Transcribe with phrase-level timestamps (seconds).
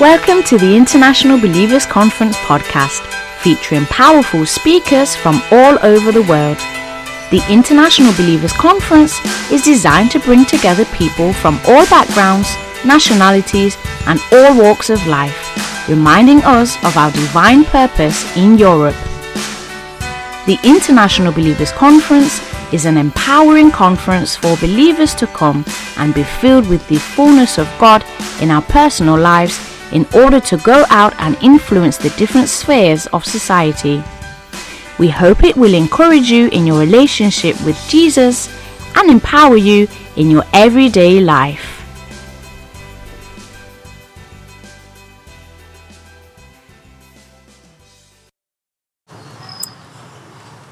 [0.00, 3.04] Welcome to the International Believers Conference podcast,
[3.42, 6.56] featuring powerful speakers from all over the world.
[7.30, 9.20] The International Believers Conference
[9.52, 12.48] is designed to bring together people from all backgrounds,
[12.82, 13.76] nationalities,
[14.06, 15.36] and all walks of life,
[15.86, 18.96] reminding us of our divine purpose in Europe.
[20.46, 22.40] The International Believers Conference
[22.72, 25.62] is an empowering conference for believers to come
[25.98, 28.02] and be filled with the fullness of God
[28.40, 33.24] in our personal lives in order to go out and influence the different spheres of
[33.24, 34.02] society.
[34.98, 38.48] We hope it will encourage you in your relationship with Jesus
[38.96, 41.80] and empower you in your everyday life.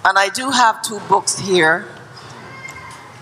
[0.05, 1.87] And I do have two books here.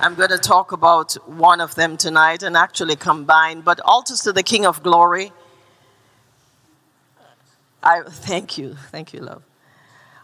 [0.01, 4.33] I'm going to talk about one of them tonight and actually combine, but Altars to
[4.33, 5.33] the King of Glory
[7.87, 8.75] I thank you.
[8.91, 9.45] Thank you, love.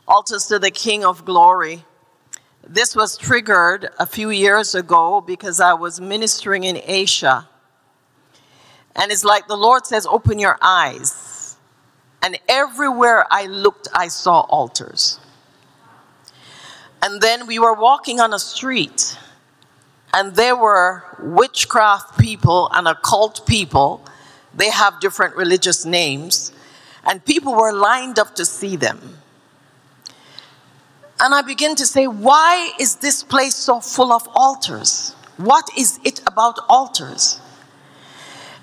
[0.08, 1.84] Altars to the King of Glory.
[2.66, 7.48] This was triggered a few years ago because I was ministering in Asia.
[8.96, 11.56] And it's like the Lord says, Open your eyes.
[12.20, 15.20] And everywhere I looked, I saw altars.
[17.00, 19.16] And then we were walking on a street,
[20.12, 24.04] and there were witchcraft people and occult people.
[24.52, 26.52] They have different religious names
[27.04, 29.18] and people were lined up to see them.
[31.20, 35.14] And I begin to say, why is this place so full of altars?
[35.36, 37.40] What is it about altars?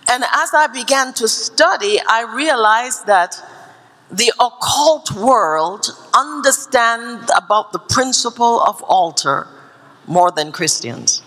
[0.09, 3.41] And as I began to study, I realized that
[4.11, 5.85] the occult world
[6.17, 9.47] understand about the principle of altar
[10.07, 11.21] more than Christians.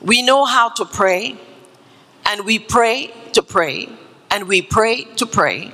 [0.00, 1.38] We know how to pray,
[2.26, 3.88] and we pray to pray,
[4.36, 5.72] and we pray to pray.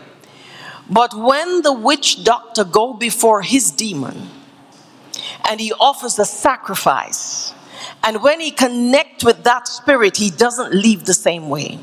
[0.88, 4.28] But when the witch doctor go before his demon
[5.48, 7.52] and he offers a sacrifice,
[8.04, 11.80] and when he connect with that spirit, he doesn't leave the same way.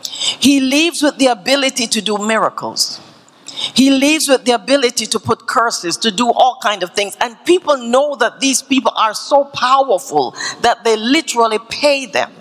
[0.00, 3.00] He leaves with the ability to do miracles.
[3.74, 7.16] He leaves with the ability to put curses, to do all kind of things.
[7.20, 12.32] And people know that these people are so powerful that they literally pay them.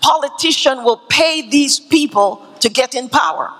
[0.00, 3.52] Politician will pay these people to get in power.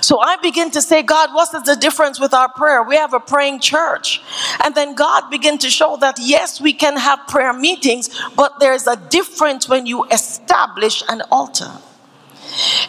[0.00, 2.82] So I begin to say, God, what is the difference with our prayer?
[2.82, 4.20] We have a praying church.
[4.62, 8.86] And then God began to show that yes, we can have prayer meetings, but there's
[8.86, 11.70] a difference when you establish an altar.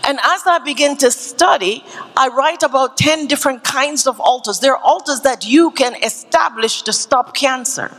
[0.04, 1.86] And as I begin to study,
[2.18, 4.60] I write about 10 different kinds of altars.
[4.60, 7.96] There are altars that you can establish to stop cancer.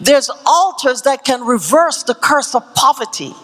[0.00, 3.34] There's altars that can reverse the curse of poverty.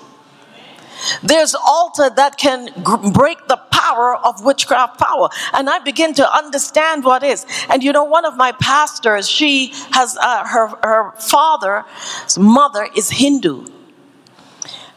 [1.23, 2.69] There's altar that can
[3.13, 5.29] break the power of witchcraft power.
[5.53, 7.47] And I begin to understand what is.
[7.69, 13.11] And you know, one of my pastors, she has uh, her, her father's mother is
[13.11, 13.67] Hindu.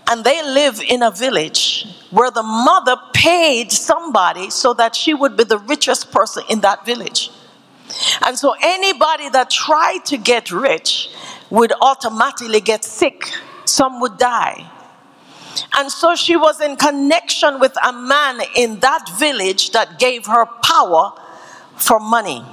[0.10, 5.36] And they live in a village where the mother paid somebody so that she would
[5.36, 7.30] be the richest person in that village.
[8.26, 11.10] And so anybody that tried to get rich
[11.50, 13.32] would automatically get sick.
[13.66, 14.70] Some would die.
[15.76, 20.46] And so she was in connection with a man in that village that gave her
[20.64, 21.14] power
[21.76, 22.44] for money.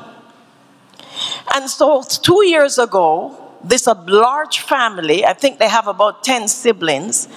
[1.54, 5.24] And so two years ago, this a large family.
[5.24, 7.28] I think they have about 10 siblings.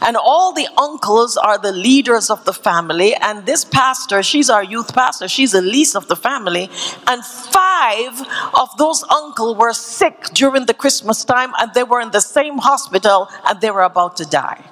[0.00, 3.14] And all the uncles are the leaders of the family.
[3.14, 6.70] And this pastor, she's our youth pastor, she's the least of the family.
[7.06, 12.10] And five of those uncles were sick during the Christmas time, and they were in
[12.10, 14.64] the same hospital and they were about to die.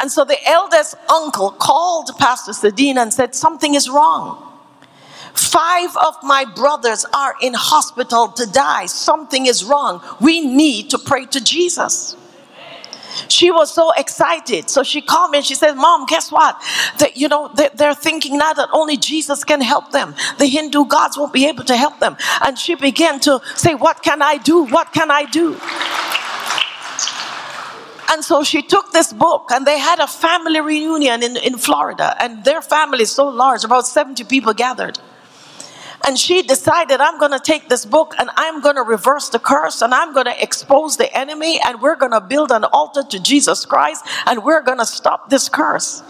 [0.00, 4.52] And so the eldest uncle called Pastor Sadine and said, Something is wrong.
[5.34, 8.86] Five of my brothers are in hospital to die.
[8.86, 10.00] Something is wrong.
[10.20, 12.16] We need to pray to Jesus.
[13.28, 14.70] She was so excited.
[14.70, 16.60] So she called me and she said, Mom, guess what?
[16.98, 20.14] That, you know, they're thinking now that only Jesus can help them.
[20.38, 22.16] The Hindu gods won't be able to help them.
[22.44, 24.64] And she began to say, What can I do?
[24.64, 25.58] What can I do?
[28.10, 32.16] And so she took this book and they had a family reunion in, in Florida.
[32.20, 34.98] And their family is so large, about 70 people gathered.
[36.06, 39.38] And she decided, I'm going to take this book and I'm going to reverse the
[39.38, 43.02] curse and I'm going to expose the enemy and we're going to build an altar
[43.04, 46.02] to Jesus Christ and we're going to stop this curse.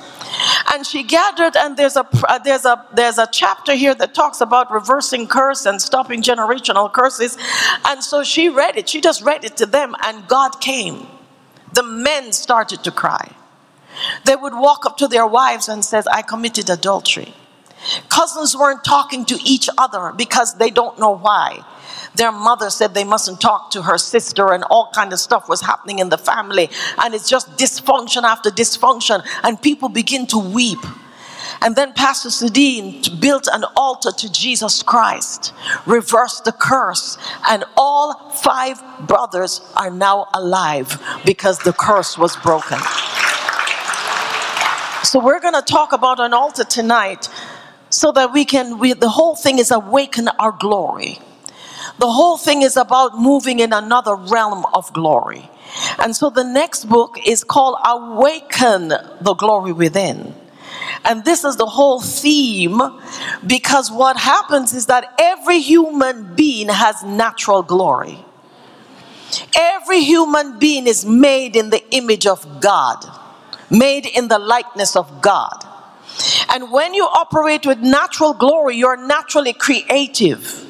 [0.73, 4.41] And she gathered, and there's a uh, there's a there's a chapter here that talks
[4.41, 7.39] about reversing curse and stopping generational curses.
[7.85, 8.89] And so she read it.
[8.89, 11.07] She just read it to them, and God came
[11.75, 13.33] the men started to cry.
[14.25, 17.35] They would walk up to their wives and says, I committed adultery.
[18.09, 21.65] Cousins weren't talking to each other because they don't know why.
[22.15, 25.61] Their mother said they mustn't talk to her sister and all kind of stuff was
[25.61, 30.79] happening in the family and it's just dysfunction after dysfunction and people begin to weep.
[31.61, 35.53] And then Pastor Sudin built an altar to Jesus Christ,
[35.87, 37.19] reversed the curse,
[37.49, 42.79] and all five brothers are now alive because the curse was broken.
[45.05, 47.29] So we're going to talk about an altar tonight
[47.91, 51.19] so that we can, we, the whole thing is awaken our glory.
[51.99, 55.49] The whole thing is about moving in another realm of glory.
[55.99, 60.35] And so the next book is called Awaken the Glory Within.
[61.05, 62.81] And this is the whole theme
[63.47, 68.25] because what happens is that every human being has natural glory.
[69.57, 73.05] Every human being is made in the image of God,
[73.71, 75.65] made in the likeness of God.
[76.49, 80.65] And when you operate with natural glory, you're naturally creative.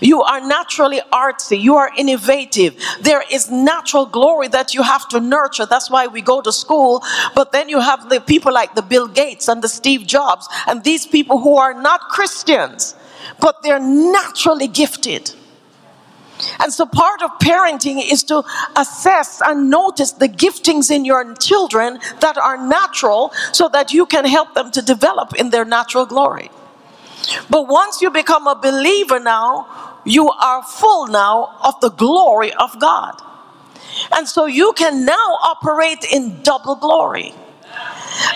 [0.00, 1.60] You are naturally artsy.
[1.60, 2.76] You are innovative.
[3.00, 5.66] There is natural glory that you have to nurture.
[5.66, 7.02] That's why we go to school.
[7.34, 10.84] But then you have the people like the Bill Gates and the Steve Jobs and
[10.84, 12.94] these people who are not Christians,
[13.40, 15.32] but they're naturally gifted.
[16.58, 18.42] And so, part of parenting is to
[18.76, 24.24] assess and notice the giftings in your children that are natural so that you can
[24.24, 26.50] help them to develop in their natural glory.
[27.50, 32.78] But once you become a believer now, you are full now of the glory of
[32.80, 33.20] God.
[34.12, 37.34] And so you can now operate in double glory.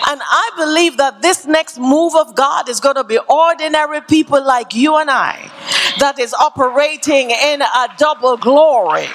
[0.07, 4.43] And I believe that this next move of God is going to be ordinary people
[4.43, 5.51] like you and I
[5.99, 9.07] that is operating in a double glory.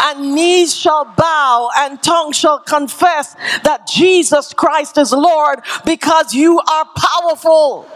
[0.00, 3.34] And knees shall bow and tongue shall confess
[3.64, 7.88] that Jesus Christ is Lord because you are powerful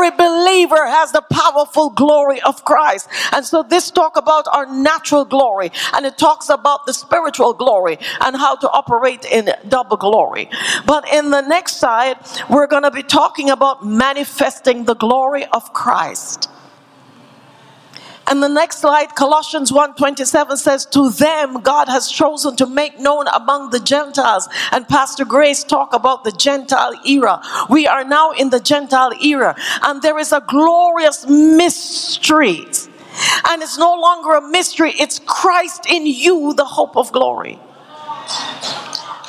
[0.00, 3.08] every believer has the powerful glory of Christ.
[3.32, 7.98] And so this talk about our natural glory and it talks about the spiritual glory
[8.20, 10.48] and how to operate in double glory.
[10.86, 12.16] But in the next side,
[12.48, 16.48] we're going to be talking about manifesting the glory of Christ.
[18.30, 23.26] And the next slide, Colossians 1:27 says, To them God has chosen to make known
[23.26, 24.48] among the Gentiles.
[24.70, 27.42] And Pastor Grace talked about the Gentile era.
[27.68, 32.66] We are now in the Gentile era, and there is a glorious mystery.
[33.48, 37.58] And it's no longer a mystery, it's Christ in you, the hope of glory.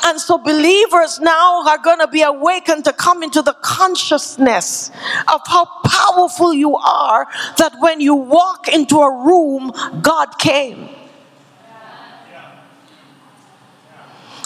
[0.03, 4.89] And so believers now are going to be awakened to come into the consciousness
[5.31, 7.27] of how powerful you are
[7.57, 9.71] that when you walk into a room,
[10.01, 10.89] God came.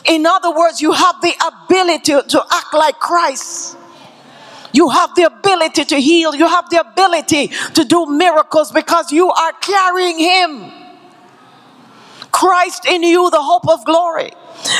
[0.05, 1.33] In other words, you have the
[1.65, 3.77] ability to act like Christ.
[4.71, 6.35] You have the ability to heal.
[6.35, 10.84] You have the ability to do miracles because you are carrying Him.
[12.35, 14.31] Christ in you, the hope of glory.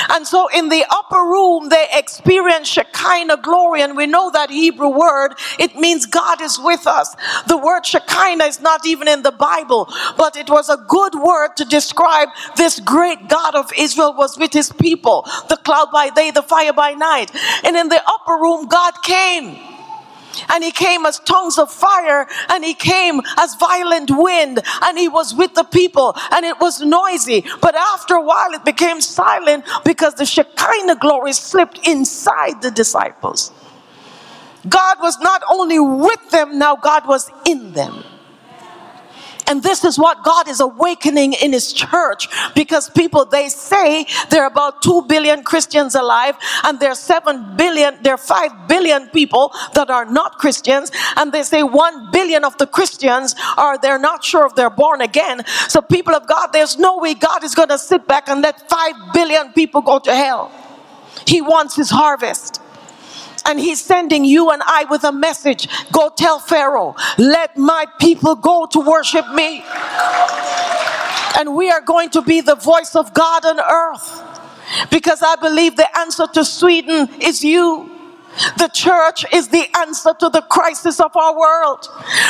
[0.10, 3.82] And so in the upper room, they experience Shekinah glory.
[3.82, 7.16] And we know that Hebrew word, it means God is with us.
[7.48, 9.88] The word Shekinah is not even in the Bible,
[10.18, 14.52] but it was a good word to describe this great God of Israel was with
[14.52, 15.24] his people.
[15.48, 17.32] The cloud by day, the fire by night.
[17.64, 19.75] And in the upper room, God came
[20.50, 25.08] and he came as tongues of fire and he came as violent wind and he
[25.08, 27.46] was with the people and it was noisy.
[27.62, 33.52] But after a while it became silent because the shekinah glory slipped inside the disciples.
[34.68, 38.04] God was not only with them now god was in them
[39.48, 44.44] and this is what God is awakening in His church because people, they say there
[44.44, 49.08] are about 2 billion Christians alive and there are 7 billion, there are 5 billion
[49.10, 50.92] people that are not Christians.
[51.16, 55.02] And they say 1 billion of the Christians are, they're not sure if they're born
[55.02, 55.46] again.
[55.68, 58.70] So people of God, there's no way God is going to sit back and let
[58.70, 60.52] 5 billion people go to hell.
[61.28, 62.62] He wants His harvest.
[63.46, 65.68] And he's sending you and I with a message.
[65.92, 69.64] Go tell Pharaoh, let my people go to worship me.
[71.38, 74.24] And we are going to be the voice of God on earth.
[74.90, 77.95] Because I believe the answer to Sweden is you.
[78.58, 81.88] The church is the answer to the crisis of our world.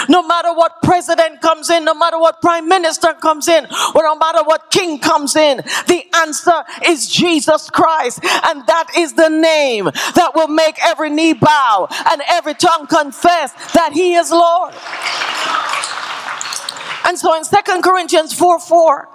[0.09, 4.15] No matter what president comes in, no matter what prime minister comes in, or no
[4.15, 5.57] matter what king comes in,
[5.87, 8.19] the answer is Jesus Christ.
[8.23, 13.51] And that is the name that will make every knee bow and every tongue confess
[13.73, 14.73] that he is Lord.
[17.05, 19.09] And so in Second Corinthians 4 4,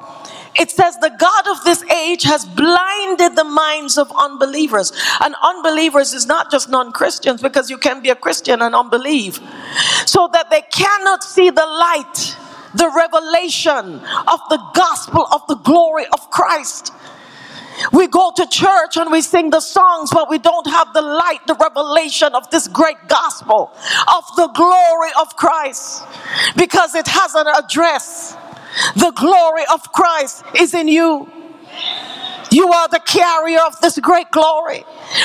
[0.59, 4.93] It says the God of this age has blinded the minds of unbelievers.
[5.21, 9.39] And unbelievers is not just non Christians, because you can be a Christian and unbelieve.
[10.07, 12.37] So that they cannot see the light,
[12.75, 16.93] the revelation of the gospel of the glory of Christ.
[17.93, 21.39] We go to church and we sing the songs, but we don't have the light,
[21.47, 23.71] the revelation of this great gospel
[24.15, 26.05] of the glory of Christ
[26.57, 28.37] because it has an address.
[28.97, 31.29] The glory of Christ is in you.
[32.51, 34.85] You are the carrier of this great glory.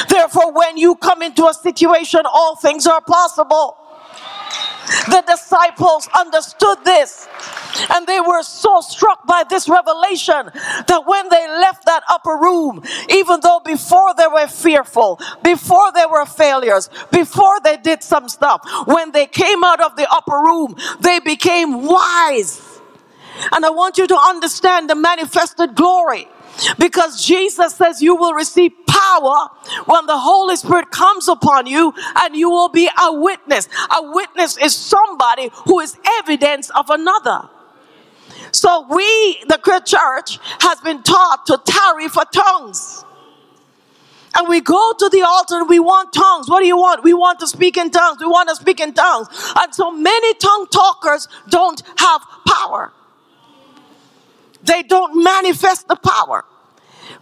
[0.10, 3.78] Therefore, when you come into a situation, all things are possible.
[5.08, 7.28] The disciples understood this
[7.90, 10.50] and they were so struck by this revelation
[10.88, 16.06] that when they left that upper room, even though before they were fearful, before they
[16.10, 20.76] were failures, before they did some stuff, when they came out of the upper room,
[21.00, 22.62] they became wise.
[23.52, 26.28] And I want you to understand the manifested glory.
[26.80, 29.50] Because Jesus says you will receive power
[29.86, 33.68] when the Holy Spirit comes upon you and you will be a witness.
[33.98, 37.50] A witness is somebody who is evidence of another.
[38.52, 43.04] So we, the church, has been taught to tarry for tongues.
[44.38, 46.50] And we go to the altar and we want tongues.
[46.50, 47.04] What do you want?
[47.04, 48.18] We want to speak in tongues.
[48.20, 49.28] We want to speak in tongues.
[49.58, 52.94] And so many tongue talkers don't have power
[54.66, 56.46] they don't manifest the power.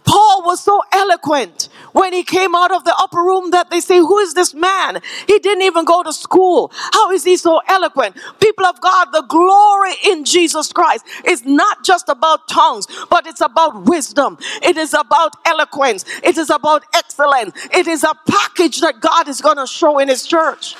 [0.04, 3.98] Paul was so eloquent when he came out of the upper room that they say,
[3.98, 5.00] Who is this man?
[5.26, 6.72] He didn't even go to school.
[6.74, 8.16] How is he so eloquent?
[8.40, 13.40] People of God, the glory in Jesus Christ is not just about tongues, but it's
[13.40, 14.38] about wisdom.
[14.62, 16.04] It is about eloquence.
[16.22, 17.54] It is about excellence.
[17.72, 20.76] It is a package that God is going to show in his church.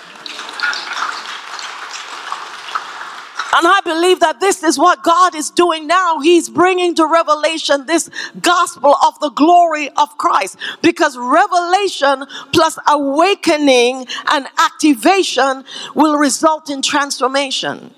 [3.57, 6.19] And I believe that this is what God is doing now.
[6.19, 14.07] He's bringing to revelation this gospel of the glory of Christ because revelation plus awakening
[14.33, 17.95] and activation will result in transformation.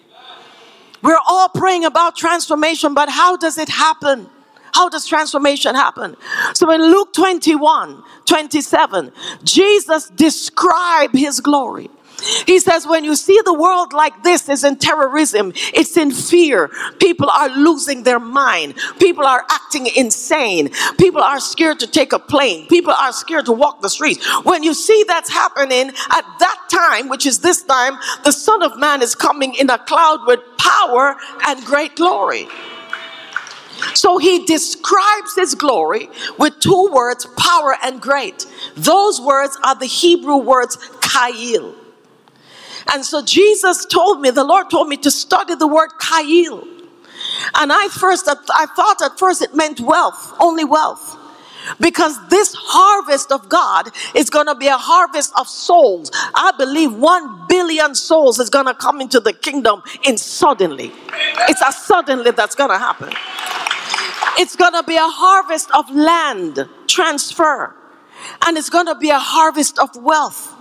[1.00, 4.28] We're all praying about transformation, but how does it happen?
[4.74, 6.16] How does transformation happen?
[6.52, 9.10] So in Luke 21 27,
[9.42, 11.88] Jesus described his glory.
[12.46, 16.70] He says, when you see the world like this, is in terrorism, it's in fear.
[16.98, 18.74] People are losing their mind.
[18.98, 20.70] People are acting insane.
[20.98, 22.66] People are scared to take a plane.
[22.68, 24.26] People are scared to walk the streets.
[24.44, 28.78] When you see that's happening at that time, which is this time, the Son of
[28.78, 31.16] Man is coming in a cloud with power
[31.46, 32.46] and great glory.
[33.94, 38.46] So he describes his glory with two words, power and great.
[38.74, 41.74] Those words are the Hebrew words Chayil.
[42.92, 46.66] And so Jesus told me, the Lord told me to study the word Chayil.
[47.54, 51.18] And I first, I thought at first it meant wealth, only wealth.
[51.80, 56.12] Because this harvest of God is going to be a harvest of souls.
[56.34, 60.92] I believe one billion souls is going to come into the kingdom in suddenly.
[61.48, 63.12] It's a suddenly that's going to happen.
[64.38, 67.74] It's going to be a harvest of land transfer.
[68.46, 70.55] And it's going to be a harvest of wealth.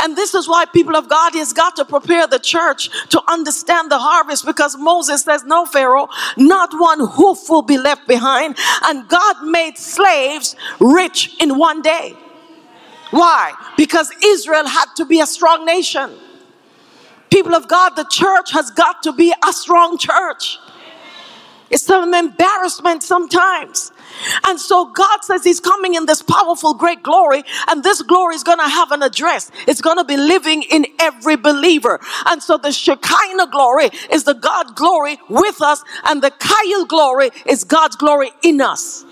[0.00, 3.90] And this is why people of God has got to prepare the church to understand
[3.90, 8.56] the harvest because Moses says, No, Pharaoh, not one hoof will be left behind.
[8.84, 12.16] And God made slaves rich in one day.
[13.10, 13.52] Why?
[13.76, 16.16] Because Israel had to be a strong nation.
[17.30, 20.58] People of God, the church has got to be a strong church.
[21.70, 23.92] It's some embarrassment sometimes
[24.44, 28.42] and so God says He's coming in this powerful, great glory, and this glory is
[28.44, 29.50] going to have an address.
[29.66, 32.00] It's going to be living in every believer.
[32.26, 37.30] And so the Shekinah glory is the God glory with us, and the Chayil glory
[37.46, 39.04] is God's glory in us.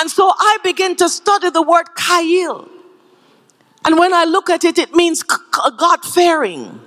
[0.00, 2.68] And so I begin to study the word Chayil.
[3.84, 6.80] And when I look at it, it means God fearing.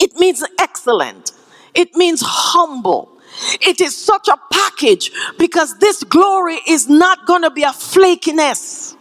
[0.00, 1.32] It means excellent.
[1.74, 3.15] It means humble.
[3.62, 8.95] It is such a package because this glory is not going to be a flakiness.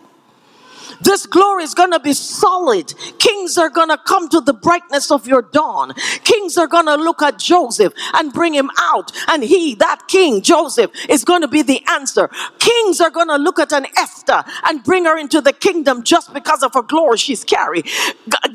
[1.02, 2.94] This glory is going to be solid.
[3.20, 5.94] Kings are going to come to the brightness of your dawn.
[6.24, 9.12] Kings are going to look at Joseph and bring him out.
[9.28, 12.30] And he, that king, Joseph, is going to be the answer.
[12.60, 16.34] Kings are going to look at an Esther and bring her into the kingdom just
[16.34, 17.84] because of her glory she's carrying.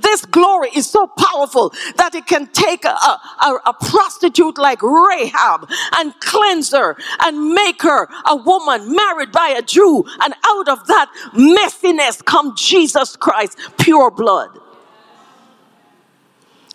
[0.01, 5.69] This glory is so powerful that it can take a, a, a prostitute like Rahab
[5.97, 10.05] and cleanse her and make her a woman married by a Jew.
[10.23, 14.51] And out of that messiness come Jesus Christ, pure blood.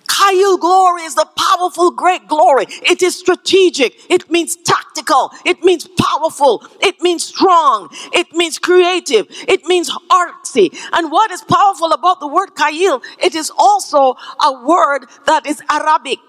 [0.08, 2.66] Chayil glory is the powerful, great glory.
[2.84, 3.94] It is strategic.
[4.10, 5.32] It means tactical.
[5.46, 6.64] It means powerful.
[6.82, 7.90] It means strong.
[8.14, 9.28] It means creative.
[9.48, 10.78] It means artsy.
[10.94, 13.04] And what is powerful about the word Chayil?
[13.20, 16.20] It is also a word that is Arabic.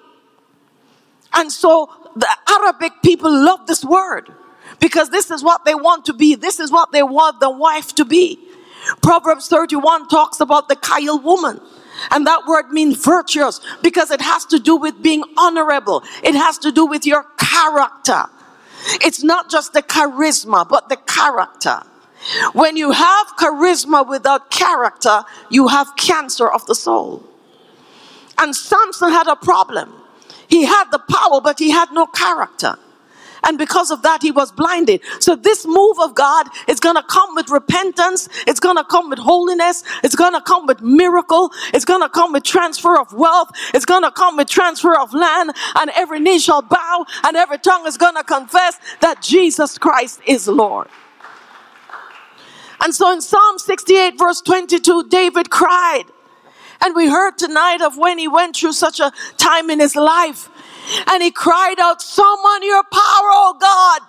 [1.34, 4.32] And so the Arabic people love this word
[4.80, 6.34] because this is what they want to be.
[6.34, 8.45] This is what they want the wife to be.
[9.02, 11.60] Proverbs 31 talks about the Chayil woman.
[12.10, 16.04] And that word means virtuous because it has to do with being honorable.
[16.22, 18.24] It has to do with your character.
[19.02, 21.82] It's not just the charisma, but the character.
[22.52, 27.22] When you have charisma without character, you have cancer of the soul.
[28.38, 29.92] And Samson had a problem.
[30.48, 32.76] He had the power, but he had no character.
[33.46, 35.00] And because of that, he was blinded.
[35.20, 38.28] So this move of God is going to come with repentance.
[38.46, 39.84] It's going to come with holiness.
[40.02, 41.52] It's going to come with miracle.
[41.72, 43.50] It's going to come with transfer of wealth.
[43.72, 45.52] It's going to come with transfer of land.
[45.76, 50.20] And every knee shall bow and every tongue is going to confess that Jesus Christ
[50.26, 50.88] is Lord.
[52.82, 56.04] And so in Psalm 68 verse 22, David cried.
[56.80, 60.50] And we heard tonight of when he went through such a time in his life
[61.08, 64.02] and he cried out, Summon your power, oh God.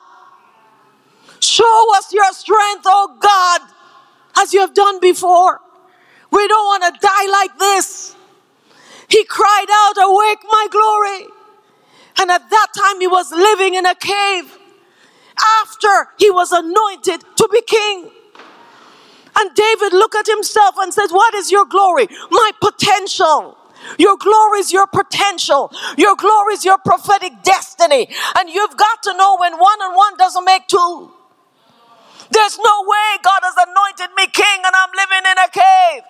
[1.39, 3.61] Show us your strength, oh God,
[4.37, 5.61] as you have done before.
[6.31, 8.15] We don't want to die like this.
[9.09, 11.27] He cried out, Awake my glory.
[12.19, 14.57] And at that time, he was living in a cave
[15.61, 18.11] after he was anointed to be king.
[19.39, 22.07] And David looked at himself and says, What is your glory?
[22.31, 23.57] My potential.
[23.99, 25.71] Your glory is your potential.
[25.97, 28.09] Your glory is your prophetic destiny.
[28.37, 31.11] And you've got to know when one and one doesn't make two.
[32.31, 36.03] There's no way God has anointed me king and I'm living in a cave.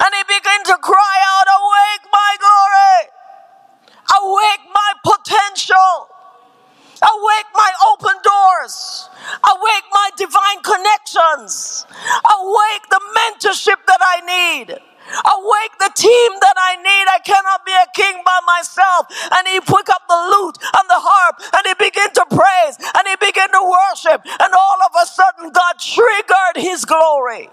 [0.00, 3.10] And he began to cry out, Awake my glory.
[4.22, 6.08] Awake my potential.
[7.02, 9.08] Awake my open doors.
[9.44, 11.86] Awake my divine connections.
[12.38, 14.78] Awake the mentorship that I need.
[15.06, 17.06] Awake the team that I need.
[17.10, 19.06] I cannot be a king by myself.
[19.32, 23.04] And he picked up the lute and the harp and he began to praise and
[23.06, 24.22] he began to worship.
[24.24, 27.50] And all of a sudden, God triggered his glory.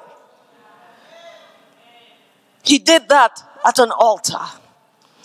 [2.63, 4.39] He did that at an altar.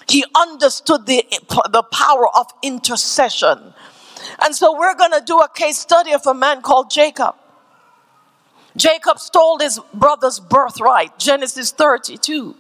[0.09, 1.25] He understood the,
[1.71, 3.75] the power of intercession.
[4.45, 7.35] And so we're going to do a case study of a man called Jacob.
[8.79, 12.55] Jacob stole his brother's birthright, Genesis 32.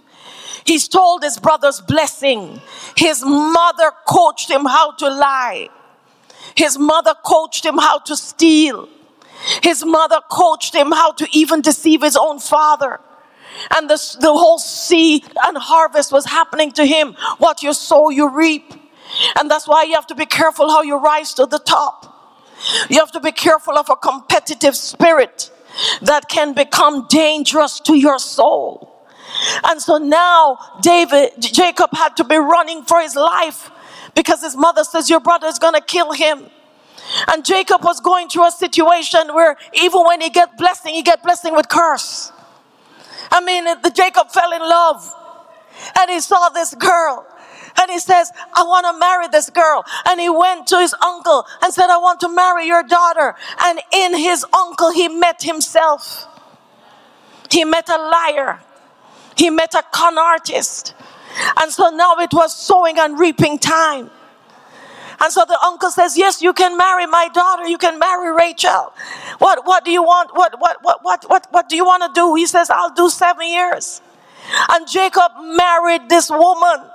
[0.65, 2.61] He stole his brother's blessing.
[2.97, 5.69] His mother coached him how to lie.
[6.57, 8.89] His mother coached him how to steal.
[9.63, 13.01] His mother coached him how to even deceive his own father.
[13.77, 17.15] And the, the whole seed and harvest was happening to him.
[17.39, 18.75] What you sow, you reap.
[19.39, 22.15] And that's why you have to be careful how you rise to the top.
[22.91, 25.51] You have to be careful of a competitive spirit
[26.03, 28.95] that can become dangerous to your soul.
[29.69, 33.71] And so now David, Jacob had to be running for his life
[34.15, 36.51] because his mother says, Your brother is going to kill him.
[37.33, 41.23] And Jacob was going through a situation where even when he get blessing, he get
[41.23, 42.33] blessing with curse.
[43.31, 45.15] I mean, the Jacob fell in love
[45.99, 47.27] and he saw this girl
[47.81, 49.85] and he says, I want to marry this girl.
[50.09, 53.35] And he went to his uncle and said, I want to marry your daughter.
[53.61, 56.27] And in his uncle, he met himself.
[57.51, 58.61] He met a liar.
[59.37, 60.95] He met a con artist.
[61.61, 64.11] And so now it was sowing and reaping time.
[65.21, 67.67] And so the uncle says, Yes, you can marry my daughter.
[67.67, 68.93] You can marry Rachel.
[69.39, 70.31] What, what do you want?
[70.35, 72.35] What, what, what, what, what, what do you want to do?
[72.35, 74.01] He says, I'll do seven years.
[74.71, 76.89] And Jacob married this woman.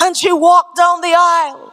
[0.00, 1.72] And she walked down the aisle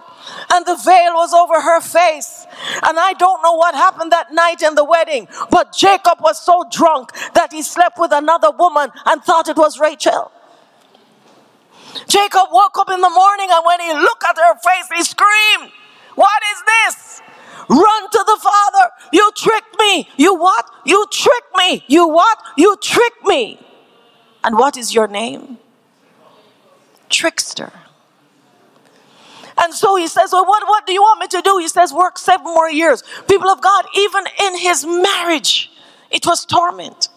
[0.53, 2.45] and the veil was over her face.
[2.83, 6.63] And I don't know what happened that night in the wedding, but Jacob was so
[6.71, 10.31] drunk that he slept with another woman and thought it was Rachel.
[12.07, 15.71] Jacob woke up in the morning and when he looked at her face, he screamed,
[16.15, 17.21] What is this?
[17.69, 18.91] Run to the father.
[19.13, 20.09] You tricked me.
[20.17, 20.65] You what?
[20.86, 21.83] You tricked me.
[21.88, 22.38] You what?
[22.57, 23.59] You tricked me.
[24.43, 25.59] And what is your name?
[27.09, 27.71] Trickster.
[29.63, 31.58] And so he says, Well, what, what do you want me to do?
[31.58, 33.02] He says, Work seven more years.
[33.30, 35.71] People of God, even in his marriage,
[36.12, 37.08] it was torment.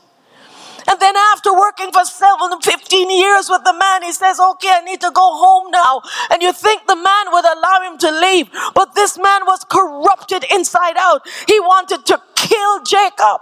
[0.88, 4.82] And then after working for seven, 15 years with the man, he says, okay, I
[4.82, 6.00] need to go home now.
[6.30, 8.48] And you think the man would allow him to leave.
[8.72, 11.26] But this man was corrupted inside out.
[11.48, 13.40] He wanted to kill Jacob.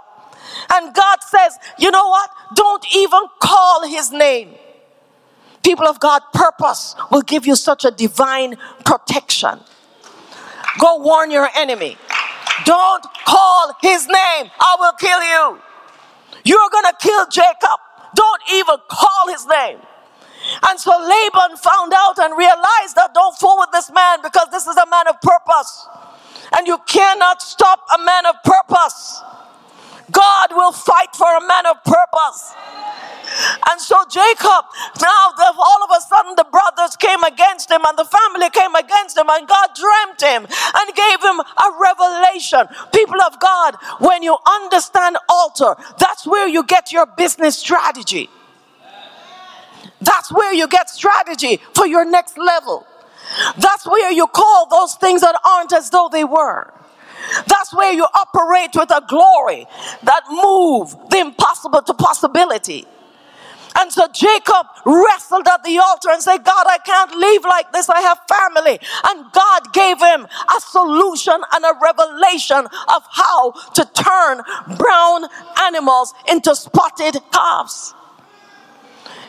[0.73, 2.31] And God says, you know what?
[2.55, 4.55] Don't even call his name.
[5.65, 9.59] People of God, purpose will give you such a divine protection.
[10.79, 11.97] Go warn your enemy.
[12.65, 14.51] Don't call his name.
[14.59, 15.61] I will kill you.
[16.43, 17.79] You're going to kill Jacob.
[18.13, 19.79] Don't even call his name.
[20.69, 24.67] And so Laban found out and realized that don't fool with this man because this
[24.67, 25.87] is a man of purpose.
[26.55, 29.23] And you cannot stop a man of purpose.
[30.11, 32.53] God will fight for a man of purpose.
[33.69, 34.65] And so Jacob,
[35.01, 39.17] now all of a sudden the brothers came against him and the family came against
[39.17, 42.67] him and God dreamt him and gave him a revelation.
[42.93, 48.29] People of God, when you understand altar, that's where you get your business strategy.
[50.01, 52.85] That's where you get strategy for your next level.
[53.57, 56.71] That's where you call those things that aren't as though they were.
[57.47, 59.65] That's where you operate with a glory
[60.03, 62.85] that move the impossible to possibility.
[63.77, 67.89] And so Jacob wrestled at the altar and said, God, I can't leave like this.
[67.89, 68.79] I have family.
[69.05, 74.41] And God gave him a solution and a revelation of how to turn
[74.77, 75.25] brown
[75.63, 77.93] animals into spotted calves.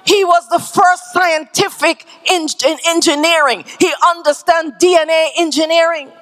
[0.05, 3.65] He was the first scientific in, in engineering.
[3.81, 6.13] He understands DNA engineering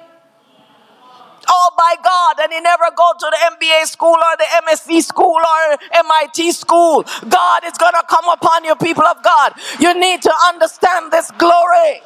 [1.49, 5.03] Oh all by God and he never go to the MBA school or the MSc
[5.03, 7.03] school or MIT school.
[7.27, 9.53] God is going to come upon you, people of God.
[9.79, 12.01] You need to understand this glory.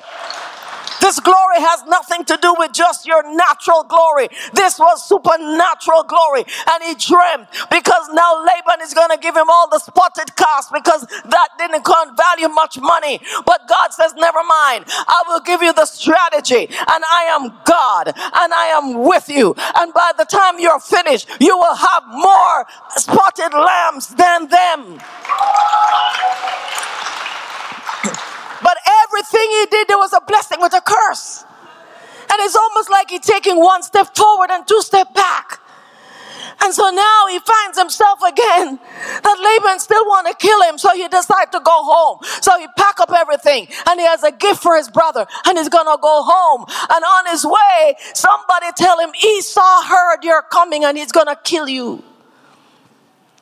[1.02, 4.30] This glory has nothing to do with just your natural glory.
[4.54, 6.46] This was supernatural glory.
[6.72, 10.68] And he dreamed because now Laban is going to give him all the spotted calves
[10.74, 11.86] because that didn't
[12.16, 13.20] value much money.
[13.46, 14.86] But God says, never mind.
[14.88, 19.56] I will give you the strategy and I am God and I am with you.
[19.78, 22.66] And by the time you're finished, you will have more
[22.98, 25.00] spotted lambs than them.
[28.62, 31.46] But everything he did, there was a blessing with a curse.
[32.32, 35.60] And it's almost like he's taking one step forward and two step back.
[36.62, 38.80] And so now he finds himself again
[39.24, 40.78] that Laban still want to kill him.
[40.78, 42.20] So he decides to go home.
[42.42, 45.70] So he pack up everything and he has a gift for his brother and he's
[45.70, 46.66] going to go home.
[46.90, 51.40] And on his way, somebody tell him Esau heard you're coming and he's going to
[51.44, 52.04] kill you.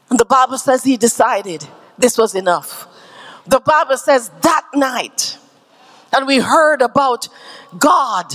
[0.10, 2.88] And the Bible says he decided this was enough.
[3.48, 5.38] The Bible says that night,
[6.16, 7.28] and we heard about
[7.78, 8.34] God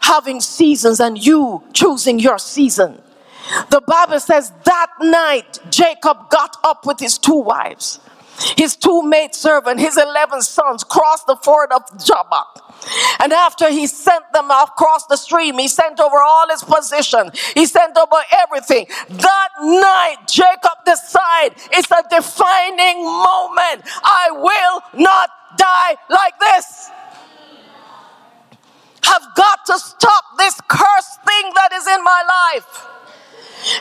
[0.00, 3.00] having seasons and you choosing your season.
[3.70, 8.00] The Bible says that night Jacob got up with his two wives,
[8.56, 12.64] his two maidservants, his 11 sons, crossed the ford of Jabbok.
[13.20, 17.30] And after he sent them across the stream, he sent over all his possession.
[17.54, 18.86] He sent over everything.
[19.08, 23.82] That night, Jacob decided it's a defining moment.
[24.02, 26.90] I will not die like this.
[29.04, 32.86] Have got to stop this cursed thing that is in my life.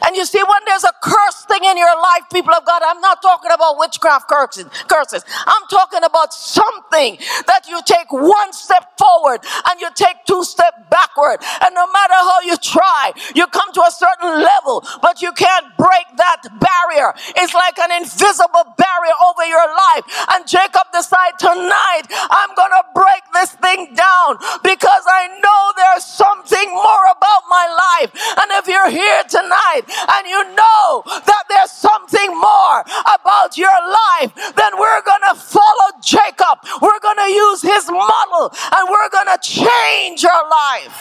[0.05, 3.01] And you see, when there's a curse thing in your life, people of God, I'm
[3.01, 4.65] not talking about witchcraft curses.
[4.87, 5.23] curses.
[5.45, 7.17] I'm talking about something
[7.47, 11.39] that you take one step forward and you take two steps backward.
[11.61, 15.65] And no matter how you try, you come to a certain level, but you can't
[15.77, 17.13] break that barrier.
[17.37, 20.03] It's like an invisible barrier over your life.
[20.33, 26.05] And Jacob decided tonight, I'm going to break this thing down because I know there's
[26.05, 28.11] something more about my life.
[28.41, 32.81] And if you're here tonight, and you know that there's something more
[33.15, 36.59] about your life, then we're going to follow Jacob.
[36.81, 40.95] We're going to use his model and we're going to change your life.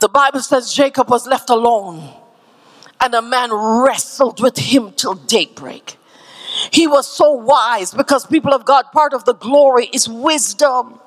[0.00, 2.14] The Bible says Jacob was left alone
[3.00, 5.96] and a man wrestled with him till daybreak.
[6.70, 10.99] He was so wise because people of God, part of the glory is wisdom.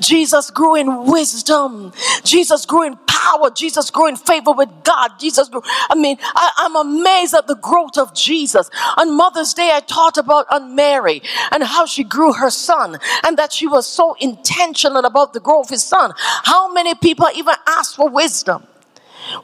[0.00, 1.92] Jesus grew in wisdom.
[2.24, 3.50] Jesus grew in power.
[3.50, 5.12] Jesus grew in favor with God.
[5.18, 5.62] Jesus grew.
[5.90, 8.70] I mean, I, am amazed at the growth of Jesus.
[8.96, 13.36] On Mother's Day, I taught about on Mary and how she grew her son and
[13.38, 16.12] that she was so intentional about the growth of his son.
[16.16, 18.66] How many people even ask for wisdom?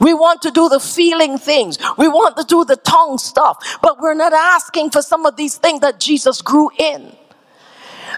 [0.00, 1.78] We want to do the feeling things.
[1.96, 5.56] We want to do the tongue stuff, but we're not asking for some of these
[5.56, 7.12] things that Jesus grew in.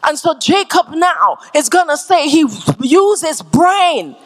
[0.03, 2.47] And so Jacob now is going to say he
[2.81, 4.17] used his brain.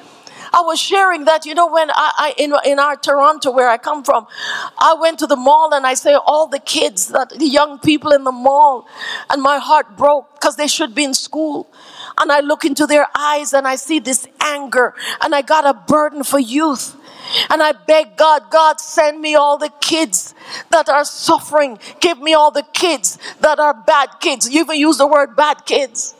[0.52, 3.76] I was sharing that, you know, when I, I, in, in our Toronto, where I
[3.76, 4.28] come from,
[4.78, 8.12] I went to the mall and I say all the kids, that the young people
[8.12, 8.86] in the mall,
[9.30, 11.66] and my heart broke because they should be in school.
[12.18, 15.74] and I look into their eyes and I see this anger and I got a
[15.74, 16.96] burden for youth.
[17.50, 20.34] And I beg God, God, send me all the kids
[20.70, 21.78] that are suffering.
[22.00, 24.48] Give me all the kids that are bad kids.
[24.48, 26.14] You even use the word bad kids.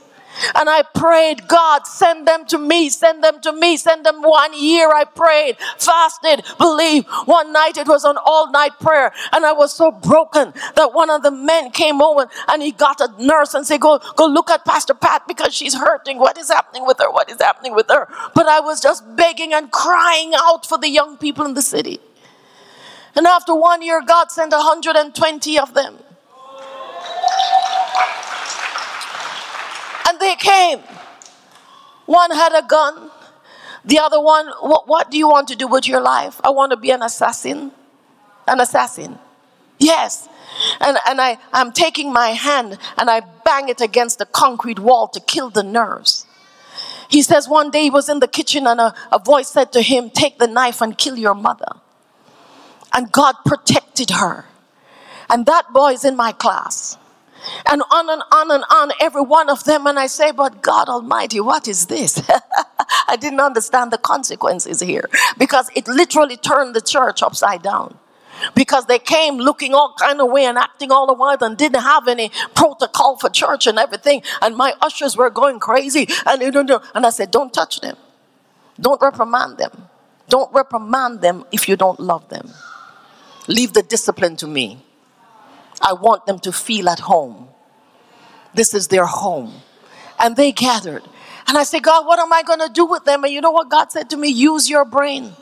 [0.55, 4.53] And I prayed, God, send them to me, send them to me, send them one
[4.59, 4.92] year.
[4.92, 7.07] I prayed, fasted, believed.
[7.27, 9.12] One night it was an all night prayer.
[9.33, 13.01] And I was so broken that one of the men came over and he got
[13.01, 16.18] a nurse and said, go, go look at Pastor Pat because she's hurting.
[16.18, 17.11] What is happening with her?
[17.11, 18.09] What is happening with her?
[18.35, 22.01] But I was just begging and crying out for the young people in the city.
[23.16, 25.99] And after one year, God sent 120 of them.
[30.14, 30.79] And they came.
[32.07, 33.11] One had a gun.
[33.85, 36.40] The other one, what, what do you want to do with your life?
[36.44, 37.72] I want to be an assassin.
[38.46, 39.18] An assassin.
[39.79, 40.29] Yes.
[40.81, 45.09] And, and I, I'm taking my hand and I bang it against the concrete wall
[45.09, 46.27] to kill the nerves.
[47.09, 49.83] He says one day he was in the kitchen and a, a voice said to
[49.83, 51.72] him, Take the knife and kill your mother.
[52.92, 54.44] And God protected her.
[55.29, 56.98] And that boy is in my class
[57.70, 59.87] and on and on and on, every one of them.
[59.87, 62.22] And I say, But God Almighty, what is this?
[63.09, 67.98] I didn't understand the consequences here because it literally turned the church upside down.
[68.54, 71.83] Because they came looking all kind of way and acting all the while and didn't
[71.83, 74.22] have any protocol for church and everything.
[74.42, 76.09] And my ushers were going crazy.
[76.26, 77.96] And, and I said, Don't touch them.
[78.80, 79.88] Don't reprimand them.
[80.28, 82.50] Don't reprimand them if you don't love them.
[83.46, 84.83] Leave the discipline to me.
[85.81, 87.49] I want them to feel at home.
[88.55, 89.53] This is their home.
[90.19, 91.03] And they gathered.
[91.47, 93.25] And I said, God, what am I going to do with them?
[93.25, 94.29] And you know what God said to me?
[94.29, 95.33] Use your brain.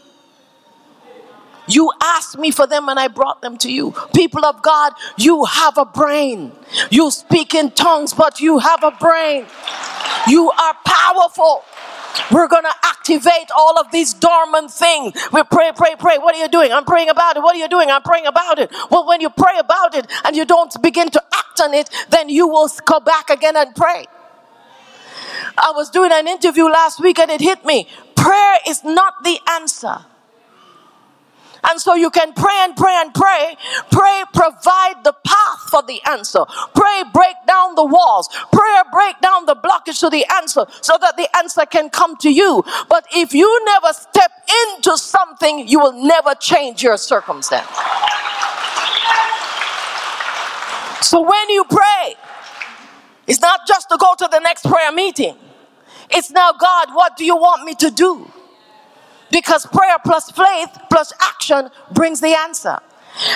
[1.69, 3.95] You asked me for them and I brought them to you.
[4.15, 6.53] People of God, you have a brain.
[6.91, 9.47] You speak in tongues, but you have a brain.
[10.29, 11.65] You are powerful.
[12.33, 15.15] We're going to activate all of these dormant things.
[15.33, 16.19] We pray, pray, pray.
[16.19, 16.73] What are you doing?
[16.73, 17.41] I'm praying about it.
[17.43, 17.91] What are you doing?
[17.91, 18.71] I'm praying about it.
[18.91, 22.29] Well, when you pray about it and you don't begin to act on it, then
[22.29, 24.07] you will go back again and pray.
[25.59, 27.89] I was doing an interview last week and it hit me.
[28.17, 30.05] Prayer is not the answer.
[31.69, 33.57] And so you can pray and pray and pray.
[33.91, 36.45] Pray, provide the path for the answer.
[36.75, 38.29] Pray, break down the walls.
[38.53, 42.33] Prayer, break down the blockage to the answer so that the answer can come to
[42.33, 42.65] you.
[42.89, 44.33] But if you never step
[44.67, 47.69] into something, you will never change your circumstance.
[51.01, 52.17] So when you pray,
[53.27, 55.37] it's not just to go to the next prayer meeting.
[56.11, 58.31] It's now, God, what do you want me to do?
[59.33, 62.79] Because prayer plus faith plus action brings the answer.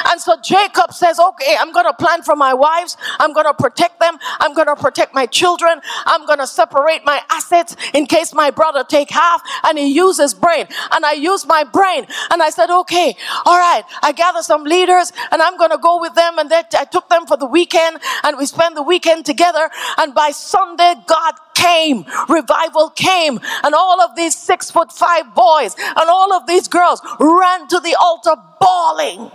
[0.07, 2.97] And so Jacob says, okay, I'm going to plan for my wives.
[3.19, 4.19] I'm going to protect them.
[4.41, 5.81] I'm going to protect my children.
[6.05, 9.43] I'm going to separate my assets in case my brother take half.
[9.65, 10.67] And he uses brain.
[10.93, 12.07] And I use my brain.
[12.31, 13.83] And I said, okay, all right.
[14.03, 16.39] I gather some leaders and I'm going to go with them.
[16.39, 19.71] And I took them for the weekend and we spent the weekend together.
[19.99, 25.75] And by Sunday, God came, revival came, and all of these six foot five boys
[25.79, 29.31] and all of these girls ran to the altar bawling.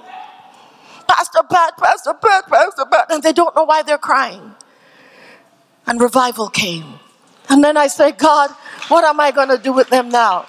[1.16, 4.56] Pastor Pat, Pastor Pat, Pastor Pat, and they don't know why they're crying.
[5.86, 7.00] And revival came.
[7.50, 8.52] And then I said, God,
[8.88, 10.48] what am I going to do with them now?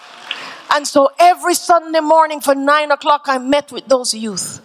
[0.72, 4.60] And so every Sunday morning for nine o'clock, I met with those youth.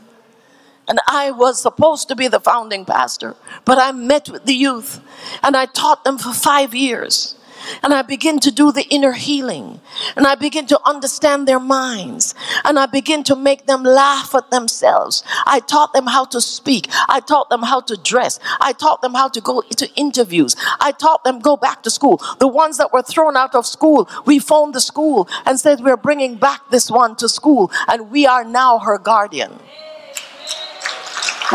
[0.88, 5.02] And I was supposed to be the founding pastor, but I met with the youth
[5.44, 7.37] and I taught them for five years.
[7.84, 9.80] And I begin to do the inner healing.
[10.16, 12.36] And I begin to understand their minds.
[12.64, 15.24] And I begin to make them laugh at themselves.
[15.46, 16.88] I taught them how to speak.
[17.08, 18.40] I taught them how to dress.
[18.60, 20.56] I taught them how to go to interviews.
[20.80, 22.22] I taught them go back to school.
[22.40, 25.98] The ones that were thrown out of school, we phoned the school and said, We're
[25.98, 27.72] bringing back this one to school.
[27.88, 29.60] And we are now her guardian.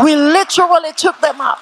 [0.01, 1.59] We literally took them up.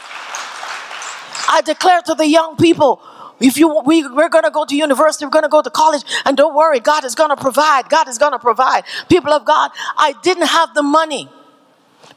[1.49, 3.01] I declare to the young people,
[3.41, 6.55] if you we, we're to go to university, we're to go to college, and don't
[6.55, 7.89] worry, God is to provide.
[7.89, 8.83] God is to provide.
[9.09, 11.29] People of God, I didn't have the money,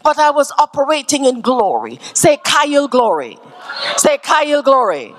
[0.02, 1.98] but I was operating in glory.
[2.14, 3.38] Say Chayil glory.
[3.96, 5.14] Say Chayil glory.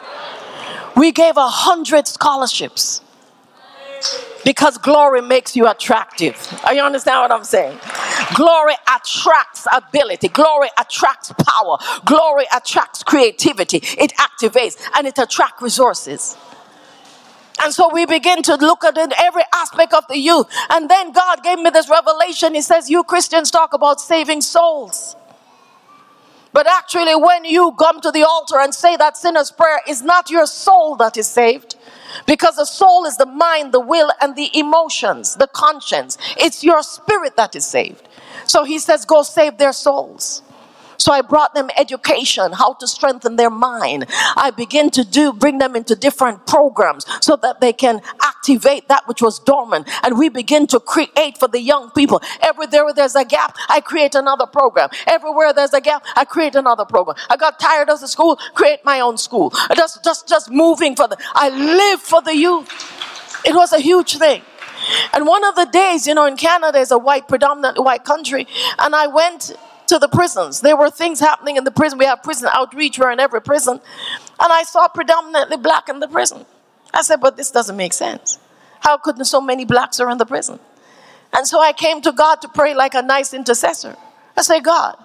[0.95, 3.01] We gave a hundred scholarships
[4.43, 6.35] because glory makes you attractive.
[6.65, 7.79] Are you understand what I'm saying?
[8.35, 10.29] Glory attracts ability.
[10.29, 11.77] Glory attracts power.
[12.05, 13.77] Glory attracts creativity.
[13.99, 16.37] It activates and it attracts resources.
[17.63, 20.47] And so we begin to look at it, every aspect of the youth.
[20.69, 22.55] And then God gave me this revelation.
[22.55, 25.15] He says, You Christians talk about saving souls.
[26.53, 30.29] But actually, when you come to the altar and say that sinner's prayer, is not
[30.29, 31.74] your soul that is saved.
[32.27, 36.17] Because the soul is the mind, the will, and the emotions, the conscience.
[36.37, 38.07] It's your spirit that is saved.
[38.47, 40.43] So he says, Go save their souls.
[40.97, 44.05] So I brought them education, how to strengthen their mind.
[44.35, 49.07] I begin to do, bring them into different programs so that they can activate that
[49.07, 49.87] which was dormant.
[50.03, 52.21] And we begin to create for the young people.
[52.41, 54.89] Everywhere there's a gap, I create another program.
[55.07, 57.17] Everywhere there's a gap, I create another program.
[57.29, 59.53] I got tired of the school, create my own school.
[59.75, 62.69] Just, just, just moving for the, I live for the youth.
[63.45, 64.41] It was a huge thing.
[65.13, 68.47] And one of the days, you know, in Canada is a white, predominantly white country,
[68.79, 69.53] and I went
[69.87, 70.61] to the prisons.
[70.61, 71.99] There were things happening in the prison.
[71.99, 73.79] We have prison outreach, we're in every prison.
[74.39, 76.45] And I saw predominantly black in the prison.
[76.93, 78.39] I said, but this doesn't make sense.
[78.79, 80.59] How could so many blacks are in the prison?
[81.33, 83.97] And so I came to God to pray like a nice intercessor.
[84.37, 84.95] I say, God,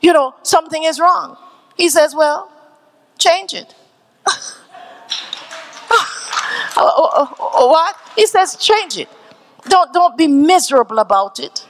[0.00, 1.36] you know, something is wrong.
[1.76, 2.50] He says, well,
[3.18, 3.74] change it.
[6.80, 7.96] Oh, oh, oh, what?
[8.14, 9.08] He says, change it.
[9.64, 11.66] Don't, don't be miserable about it.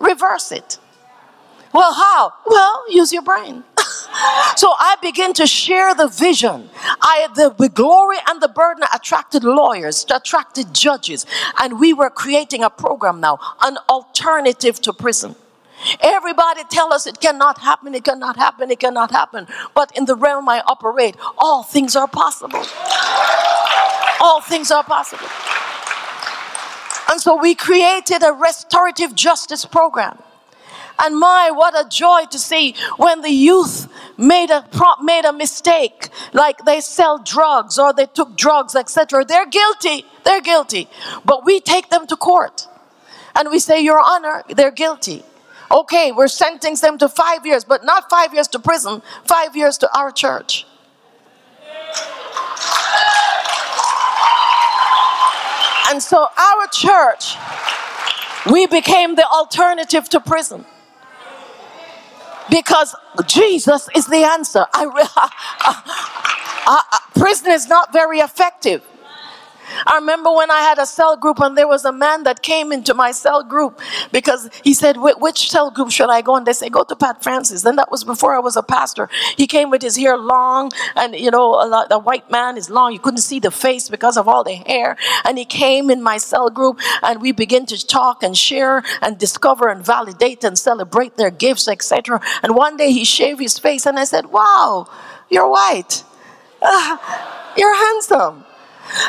[0.00, 0.78] Reverse it.
[1.72, 2.32] Well, how?
[2.46, 3.64] Well, use your brain.
[4.56, 6.68] so I begin to share the vision.
[7.00, 11.24] I the, the glory and the burden attracted lawyers, attracted judges,
[11.60, 15.34] and we were creating a program now, an alternative to prison.
[16.00, 19.46] Everybody tell us it cannot happen, it cannot happen, it cannot happen.
[19.74, 22.64] But in the realm I operate, all things are possible.
[24.20, 25.26] All things are possible.
[27.10, 30.18] And so we created a restorative justice program.
[31.02, 34.64] And my, what a joy to see when the youth made a
[35.02, 39.24] made a mistake, like they sell drugs or they took drugs, etc.
[39.24, 40.06] They're guilty.
[40.24, 40.88] They're guilty.
[41.24, 42.68] But we take them to court,
[43.34, 45.24] and we say, "Your Honor, they're guilty."
[45.72, 49.02] Okay, we're sentencing them to five years, but not five years to prison.
[49.24, 50.66] Five years to our church.
[55.90, 57.36] And so our church,
[58.50, 60.64] we became the alternative to prison
[62.50, 62.94] because
[63.26, 64.66] Jesus is the answer.
[64.74, 64.86] I,
[66.66, 68.82] I, I, prison is not very effective.
[69.86, 72.72] I remember when I had a cell group and there was a man that came
[72.72, 73.80] into my cell group
[74.12, 76.36] because he said, Which cell group should I go?
[76.36, 77.64] And they say, Go to Pat Francis.
[77.64, 79.08] And that was before I was a pastor.
[79.36, 82.92] He came with his hair long and, you know, a, the white man is long.
[82.92, 84.96] You couldn't see the face because of all the hair.
[85.24, 89.18] And he came in my cell group and we began to talk and share and
[89.18, 92.20] discover and validate and celebrate their gifts, etc.
[92.42, 94.88] And one day he shaved his face and I said, Wow,
[95.30, 96.04] you're white.
[96.60, 96.96] Uh,
[97.56, 98.44] you're handsome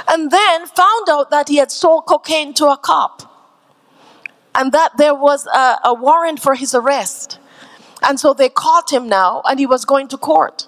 [0.07, 3.23] and then found out that he had sold cocaine to a cop
[4.55, 7.39] and that there was a, a, warrant for his arrest.
[8.01, 10.67] And so they caught him now and he was going to court.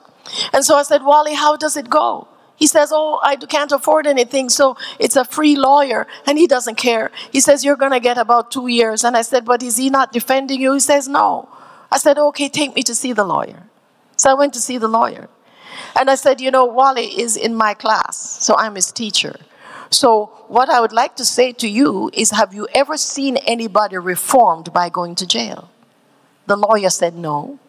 [0.53, 2.27] And so I said, Wally, how does it go?
[2.55, 6.75] He says, Oh, I can't afford anything, so it's a free lawyer, and he doesn't
[6.75, 7.11] care.
[7.31, 9.03] He says, You're going to get about two years.
[9.03, 10.73] And I said, But is he not defending you?
[10.73, 11.49] He says, No.
[11.91, 13.63] I said, Okay, take me to see the lawyer.
[14.15, 15.27] So I went to see the lawyer.
[15.99, 19.35] And I said, you know, Wally is in my class, so I'm his teacher.
[19.89, 23.97] So, what I would like to say to you is have you ever seen anybody
[23.97, 25.69] reformed by going to jail?
[26.47, 27.59] The lawyer said, no.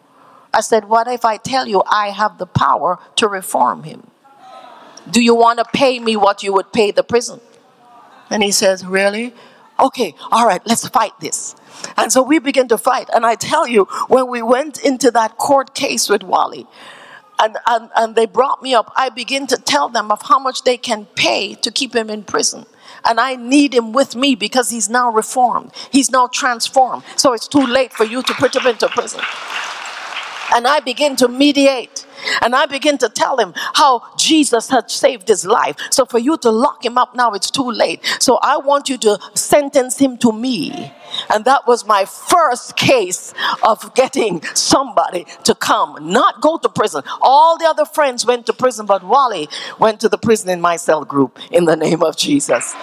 [0.53, 4.07] I said, what if I tell you I have the power to reform him?
[5.09, 7.39] Do you want to pay me what you would pay the prison?
[8.29, 9.33] And he says, really?
[9.79, 11.55] Okay, all right, let's fight this.
[11.95, 13.09] And so we begin to fight.
[13.13, 16.65] And I tell you, when we went into that court case with Wally,
[17.39, 20.63] and, and, and they brought me up, I begin to tell them of how much
[20.63, 22.65] they can pay to keep him in prison.
[23.07, 25.71] And I need him with me because he's now reformed.
[25.91, 27.03] He's now transformed.
[27.15, 29.21] So it's too late for you to put him into prison.
[30.53, 32.05] And I begin to mediate.
[32.41, 35.75] And I begin to tell him how Jesus had saved his life.
[35.91, 38.03] So for you to lock him up now, it's too late.
[38.19, 40.91] So I want you to sentence him to me.
[41.29, 43.33] And that was my first case
[43.63, 47.03] of getting somebody to come, not go to prison.
[47.21, 49.47] All the other friends went to prison, but Wally
[49.79, 52.73] went to the prison in my cell group in the name of Jesus.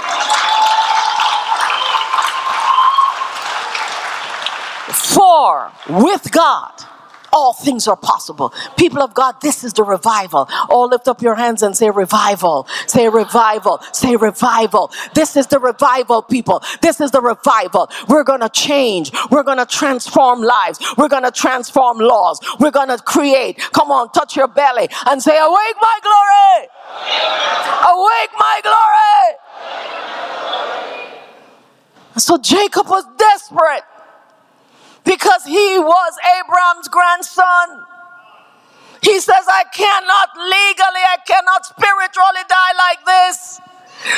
[5.14, 6.72] For with God
[7.34, 8.54] all things are possible.
[8.78, 10.46] People of God, this is the revival.
[10.70, 12.66] Oh, lift up your hands and say revival.
[12.86, 13.80] Say revival.
[13.92, 14.92] Say revival.
[15.14, 16.62] This is the revival, people.
[16.80, 17.90] This is the revival.
[18.08, 19.10] We're going to change.
[19.30, 20.78] We're going to transform lives.
[20.96, 22.40] We're going to transform laws.
[22.60, 23.58] We're going to create.
[23.72, 26.68] Come on, touch your belly and say, Awake my glory.
[27.94, 29.38] Awake my glory.
[32.16, 33.82] So Jacob was desperate
[35.04, 37.84] because he was Abraham's grandson.
[39.02, 43.60] He says, I cannot legally, I cannot spiritually die like this.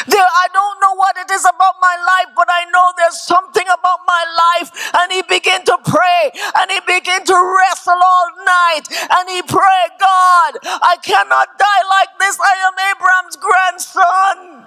[0.06, 3.66] There, I don't know what it is about my life, but I know there's something
[3.66, 4.24] about my
[4.58, 4.70] life.
[4.98, 8.86] And he began to pray and he began to wrestle all night.
[8.90, 12.38] And he prayed, God, I cannot die like this.
[12.40, 14.66] I am Abraham's grandson.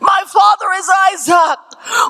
[0.00, 1.58] My father is Isaac.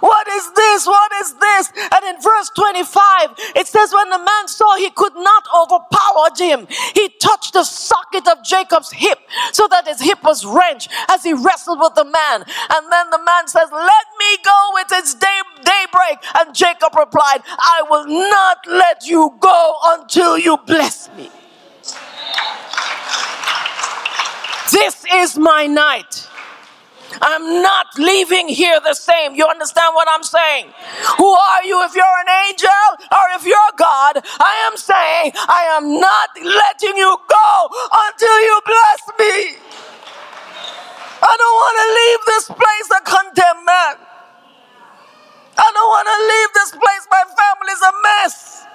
[0.01, 0.87] What is this?
[0.87, 1.73] What is this?
[1.77, 6.67] And in verse 25, it says, When the man saw he could not overpower him,
[6.95, 9.19] he touched the socket of Jacob's hip
[9.53, 12.45] so that his hip was wrenched as he wrestled with the man.
[12.71, 16.19] And then the man says, Let me go, it is day, daybreak.
[16.39, 21.31] And Jacob replied, I will not let you go until you bless me.
[24.73, 26.29] This is my night.
[27.23, 29.35] I'm not leaving here the same.
[29.35, 30.73] You understand what I'm saying?
[31.19, 34.23] Who are you if you're an angel or if you're God?
[34.41, 37.69] I am saying I am not letting you go
[38.09, 39.59] until you bless me.
[41.23, 43.97] I don't want to leave this place a condemned man.
[45.59, 47.05] I don't want to leave this place.
[47.11, 48.66] My family's a mess.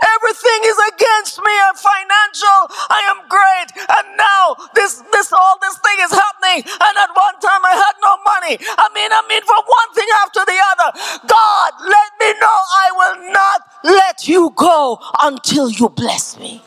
[0.00, 1.52] Everything is against me.
[1.68, 2.60] I'm financial.
[2.92, 3.68] I am great.
[3.88, 6.64] And now this, this, all this thing is happening.
[6.68, 8.54] And at one time I had no money.
[8.62, 10.90] I mean, I mean, from one thing after the other.
[11.28, 16.62] God, let me know I will not let you go until you bless me.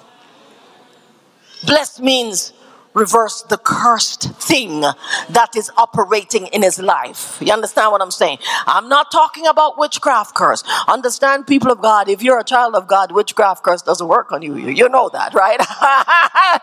[1.66, 2.54] Bless means
[2.94, 7.38] reverse the cursed thing that is operating in his life.
[7.42, 8.40] You understand what I'm saying?
[8.66, 10.64] I'm not talking about witchcraft curse.
[10.88, 14.42] Understand, people of God, if you're a child of God, witchcraft curse doesn't work on
[14.42, 14.58] you.
[14.58, 15.62] You know that, right?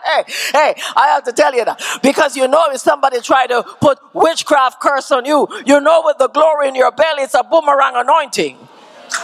[0.03, 1.81] hey, hey, I have to tell you that.
[2.03, 6.17] Because you know if somebody try to put witchcraft curse on you, you know with
[6.17, 8.66] the glory in your belly, it's a boomerang anointing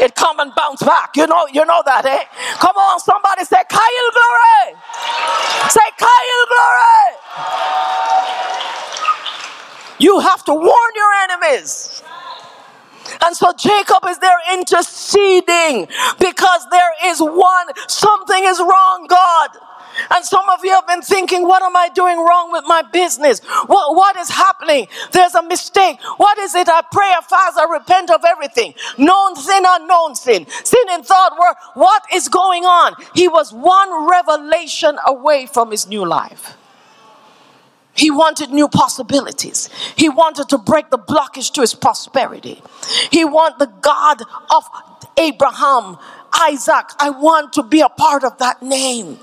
[0.02, 1.18] it come and bounce back.
[1.18, 2.26] You know, you know that, eh?
[2.60, 4.80] Come on, somebody say Chayil glory.
[5.70, 7.40] Say Chayil glory.
[10.00, 12.04] You have to warn your enemies.
[13.26, 15.88] And so Jacob is there interceding
[16.20, 19.50] because there is one, something is wrong, God.
[20.12, 23.40] And some of you have been thinking, what am I doing wrong with my business?
[23.68, 24.88] What, what is happening?
[25.12, 26.00] There's a mistake.
[26.18, 26.70] What is it?
[26.70, 28.74] I pray, I fast, I repent of everything.
[28.98, 30.46] Known sin, unknown sin.
[30.64, 31.56] Sin in thought, word.
[31.76, 32.96] What is going on?
[33.14, 36.58] He was one revelation away from his new life.
[37.96, 39.70] He wanted new possibilities.
[39.96, 42.62] He wanted to break the blockage to his prosperity.
[43.12, 44.64] He wanted the God of
[45.18, 45.98] Abraham,
[46.34, 46.86] Isaac.
[47.00, 49.20] I want to be a part of that name.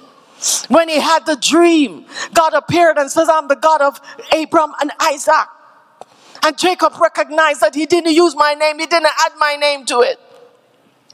[0.68, 4.00] When he had the dream, God appeared and says, I'm the God of
[4.36, 5.48] Abram and Isaac.
[6.44, 10.00] And Jacob recognized that he didn't use my name, he didn't add my name to
[10.00, 10.18] it.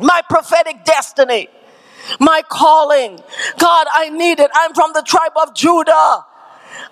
[0.01, 1.49] My prophetic destiny,
[2.21, 3.21] my calling.
[3.59, 4.51] God, I need it.
[4.55, 5.93] I'm from the tribe of Judah.
[5.93, 6.25] I,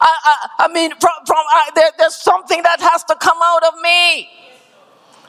[0.01, 3.75] I, I mean, from, from I, there, there's something that has to come out of
[3.83, 4.29] me.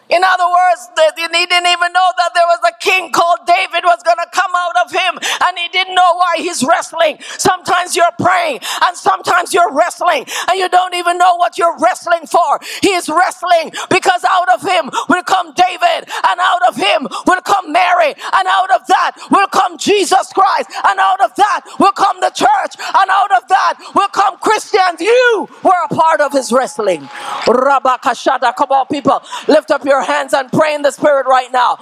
[0.09, 4.01] In other words, he didn't even know that there was a king called David was
[4.03, 7.19] going to come out of him and he didn't know why he's wrestling.
[7.37, 12.27] Sometimes you're praying and sometimes you're wrestling and you don't even know what you're wrestling
[12.27, 12.59] for.
[12.81, 17.41] He is wrestling because out of him will come David and out of him will
[17.41, 21.93] come Mary and out of that will come Jesus Christ and out of that will
[21.93, 25.01] come the church and out of that will come Christians.
[25.01, 27.01] You were a part of his wrestling.
[27.47, 28.55] Rabakashada.
[28.55, 29.21] Come on, people.
[29.47, 31.75] Lift up your your hands and pray in the spirit right now.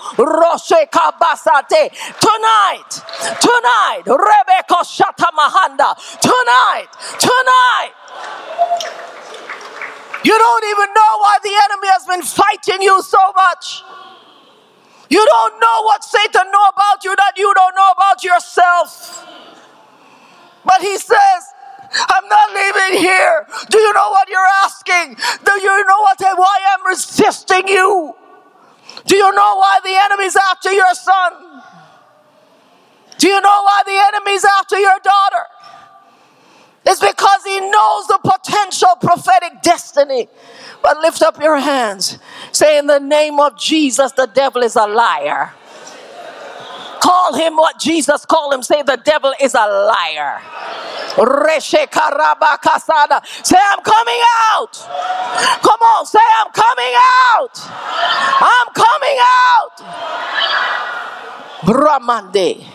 [2.22, 2.92] Tonight,
[3.42, 5.98] tonight, Rebecca Shatamahanda.
[6.22, 6.88] Tonight,
[7.20, 7.92] tonight.
[10.24, 13.82] You don't even know why the enemy has been fighting you so much.
[15.10, 19.26] You don't know what Satan know about you that you don't know about yourself.
[20.66, 21.42] But he says,
[21.94, 23.48] I'm not leaving here.
[23.70, 25.16] Do you know what you're asking?
[25.46, 28.16] Do you know what why I'm resisting you?
[29.06, 31.34] Do you know why the enemy's after your son?
[33.18, 35.46] Do you know why the enemy's after your daughter?
[36.86, 40.28] It's because he knows the potential prophetic destiny.
[40.82, 42.20] But lift up your hands.
[42.52, 45.54] Say, In the name of Jesus, the devil is a liar.
[47.04, 48.64] Call him what Jesus called him.
[48.64, 50.40] Say, The devil is a liar.
[51.60, 51.78] Say,
[53.60, 54.74] I'm coming out.
[55.62, 56.94] Come on, say, I'm coming
[57.34, 57.60] out.
[58.40, 59.78] I'm coming out.
[61.64, 62.66] Brahmande.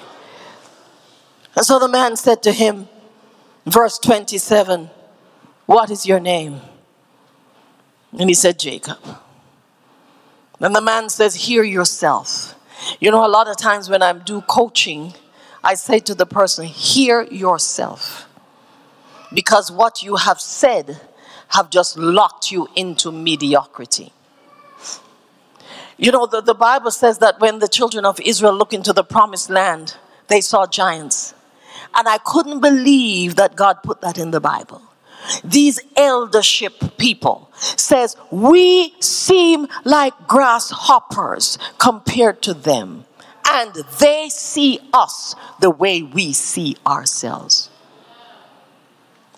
[1.56, 2.86] And so the man said to him,
[3.64, 4.90] verse 27,
[5.64, 6.60] What is your name?
[8.12, 8.98] And he said, Jacob.
[10.60, 12.57] Then the man says, Hear yourself.
[13.00, 15.14] You know, a lot of times when I do coaching,
[15.62, 18.28] I say to the person, Hear yourself
[19.32, 21.00] because what you have said
[21.48, 24.12] have just locked you into mediocrity.
[25.96, 29.02] You know, the, the Bible says that when the children of Israel looked into the
[29.02, 29.96] promised land,
[30.28, 31.34] they saw giants.
[31.94, 34.82] And I couldn't believe that God put that in the Bible.
[35.44, 43.04] These eldership people says, we seem like grasshoppers compared to them.
[43.50, 47.70] And they see us the way we see ourselves.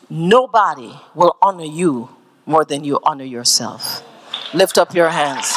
[0.08, 2.08] Nobody will honor you
[2.44, 4.02] more than you honor yourself.
[4.52, 5.54] Lift up your hands.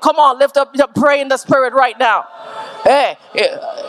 [0.00, 2.24] Come on, lift up, your pray in the spirit right now.
[2.88, 3.18] Hey,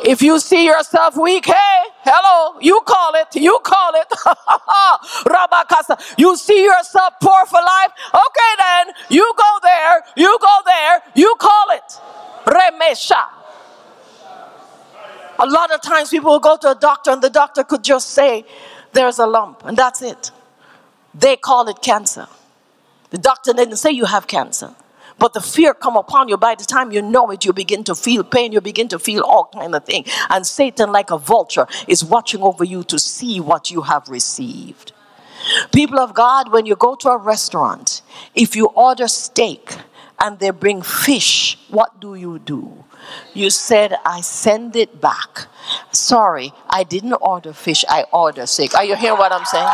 [0.04, 4.10] if you see yourself weak, hey, hello, you call it, you call it.
[5.26, 6.16] Rabakasa.
[6.18, 7.92] You see yourself poor for life?
[8.14, 12.02] Okay, then, you go there, you go there, you call it.
[12.44, 13.24] Remesha.
[15.40, 18.10] A lot of times people will go to a doctor and the doctor could just
[18.10, 18.44] say,
[18.92, 20.32] there's a lump, and that's it.
[21.16, 22.28] They call it cancer.
[23.12, 24.76] The doctor didn't say you have cancer.
[25.20, 26.38] But the fear come upon you.
[26.38, 28.52] By the time you know it, you begin to feel pain.
[28.52, 30.06] You begin to feel all kind of thing.
[30.30, 34.94] And Satan, like a vulture, is watching over you to see what you have received.
[35.72, 38.02] People of God, when you go to a restaurant,
[38.36, 39.76] if you order steak
[40.20, 42.84] and they bring fish, what do you do?
[43.34, 45.48] You said, I send it back.
[45.92, 48.76] Sorry, I didn't order fish, I ordered steak.
[48.76, 49.70] Are you hearing what I'm saying?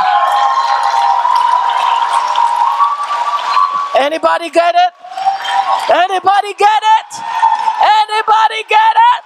[3.98, 5.05] Anybody get it?
[5.96, 7.10] Anybody get it?
[8.04, 9.24] Anybody get it?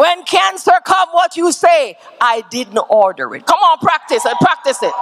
[0.00, 1.98] When cancer come, what you say?
[2.18, 3.44] I didn't order it.
[3.44, 4.36] Come on, practice it.
[4.40, 4.92] Practice it.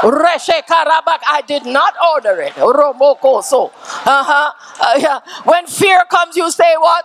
[0.00, 1.20] Reshe karabak.
[1.28, 2.54] I did not order it.
[2.54, 3.66] Romoko so.
[3.66, 4.52] Uh-huh.
[4.80, 5.20] Uh, yeah.
[5.44, 7.04] When fear comes, you say what?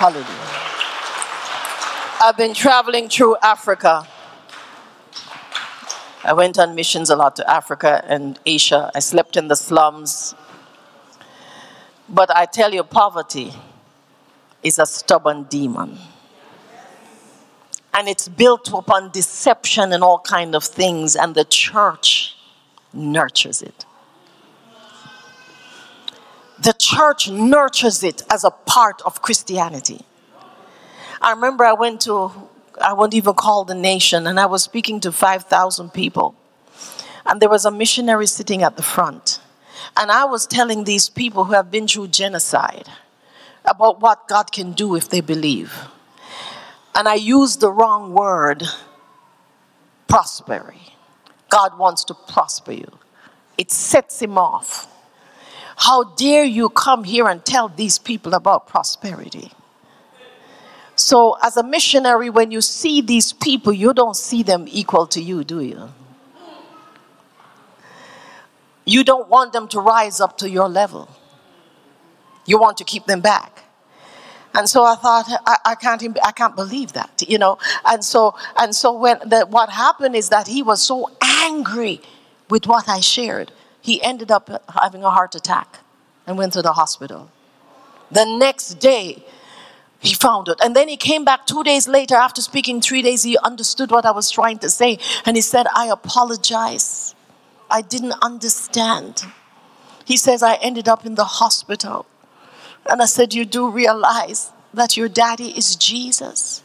[0.00, 0.24] Hallelujah.
[2.22, 4.08] I've been traveling through Africa.
[6.24, 8.90] I went on missions a lot to Africa and Asia.
[8.94, 10.34] I slept in the slums.
[12.08, 13.52] But I tell you, poverty
[14.62, 15.98] is a stubborn demon.
[17.92, 22.38] And it's built upon deception and all kind of things, and the church
[22.94, 23.84] nurtures it.
[26.60, 30.04] The church nurtures it as a part of Christianity.
[31.20, 32.32] I remember I went to,
[32.80, 36.34] I won't even call the nation, and I was speaking to 5,000 people.
[37.24, 39.40] And there was a missionary sitting at the front.
[39.96, 42.88] And I was telling these people who have been through genocide
[43.64, 45.72] about what God can do if they believe.
[46.94, 48.64] And I used the wrong word,
[50.08, 50.94] prosperity.
[51.48, 52.98] God wants to prosper you.
[53.56, 54.88] It sets him off.
[55.80, 59.50] How dare you come here and tell these people about prosperity?
[60.94, 65.22] So, as a missionary, when you see these people, you don't see them equal to
[65.22, 65.88] you, do you?
[68.84, 71.08] You don't want them to rise up to your level.
[72.44, 73.64] You want to keep them back.
[74.52, 77.56] And so I thought, I, I, can't, I can't believe that, you know.
[77.86, 82.02] And so, and so when the, what happened is that he was so angry
[82.50, 83.50] with what I shared
[83.80, 84.48] he ended up
[84.80, 85.78] having a heart attack
[86.26, 87.30] and went to the hospital.
[88.10, 89.24] The next day,
[90.00, 90.58] he found it.
[90.62, 94.06] And then he came back two days later, after speaking three days, he understood what
[94.06, 94.98] I was trying to say.
[95.26, 97.14] And he said, I apologize.
[97.70, 99.22] I didn't understand.
[100.04, 102.06] He says, I ended up in the hospital.
[102.88, 106.62] And I said, You do realize that your daddy is Jesus.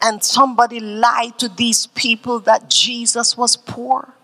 [0.00, 4.14] And somebody lied to these people that Jesus was poor.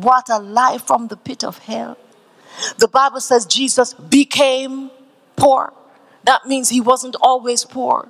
[0.00, 1.96] What a life from the pit of hell.
[2.78, 4.90] The Bible says Jesus became
[5.36, 5.72] poor.
[6.24, 8.08] That means he wasn't always poor.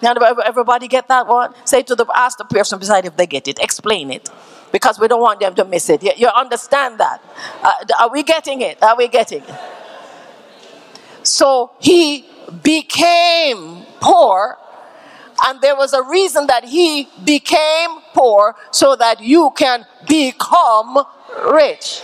[0.00, 1.54] Now, everybody get that one?
[1.64, 3.58] Say to the ask the person beside if they get it.
[3.60, 4.28] Explain it,
[4.72, 6.02] because we don't want them to miss it.
[6.02, 7.22] You, you understand that?
[7.62, 8.82] Uh, are we getting it?
[8.82, 9.54] Are we getting it?
[11.22, 12.26] So he
[12.62, 14.58] became poor
[15.44, 20.98] And there was a reason that he became poor so that you can become
[21.52, 22.02] rich.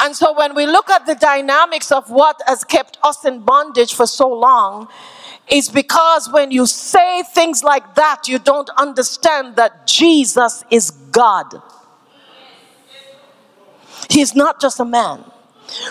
[0.00, 3.94] And so when we look at the dynamics of what has kept us in bondage
[3.94, 4.88] for so long,
[5.48, 11.60] is because when you say things like that, you don't understand that Jesus is God.
[14.08, 15.24] He's not just a man.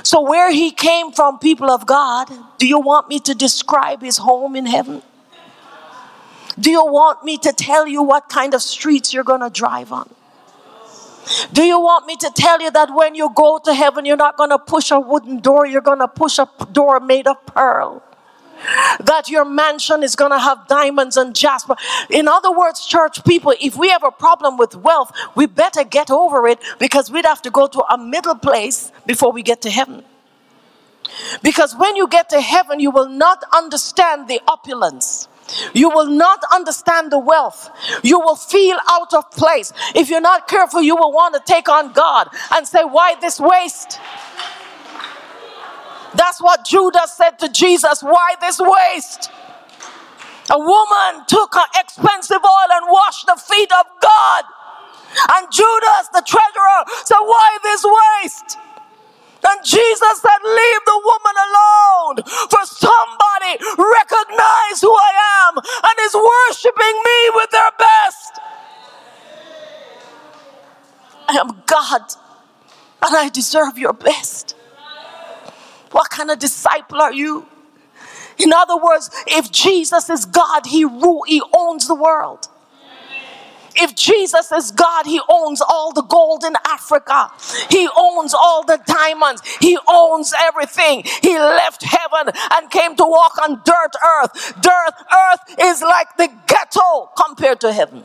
[0.04, 4.18] So, where he came from, people of God, do you want me to describe his
[4.18, 5.02] home in heaven?
[6.60, 9.92] Do you want me to tell you what kind of streets you're going to drive
[9.92, 10.10] on?
[11.54, 14.38] Do you want me to tell you that when you go to heaven, you're not
[14.38, 18.04] going to push a wooden door, you're going to push a door made of pearl?
[18.99, 21.76] That your mansion is going to have diamonds and jasper.
[22.09, 26.12] In other words, church people, if we have a problem with wealth, we better get
[26.12, 29.70] over it because we'd have to go to a middle place before we get to
[29.70, 30.03] heaven.
[31.41, 35.28] Because when you get to heaven, you will not understand the opulence.
[35.74, 37.70] You will not understand the wealth.
[38.03, 39.74] You will feel out of place.
[39.95, 43.39] If you're not careful, you will want to take on God and say, Why this
[43.39, 43.99] waste?
[46.16, 48.01] That's what Judas said to Jesus.
[48.03, 49.32] Why this waste?
[50.51, 54.43] A woman took her expensive oil and washed the feet of God.
[55.34, 58.57] And Judas, the treasurer, said, Why this waste?
[59.47, 62.16] And Jesus said, Leave the woman alone,
[62.49, 68.39] for somebody recognize who I am and is worshiping me with their best.
[71.30, 72.01] I am God,
[73.05, 74.55] and I deserve your best.
[75.92, 77.48] What kind of disciple are you?
[78.39, 82.48] In other words, if Jesus is God, he rule, he owns the world.
[83.76, 87.32] If Jesus is God, He owns all the gold in Africa.
[87.70, 89.42] He owns all the diamonds.
[89.60, 91.04] He owns everything.
[91.22, 94.62] He left heaven and came to walk on dirt earth.
[94.62, 98.04] Dirt earth is like the ghetto compared to heaven.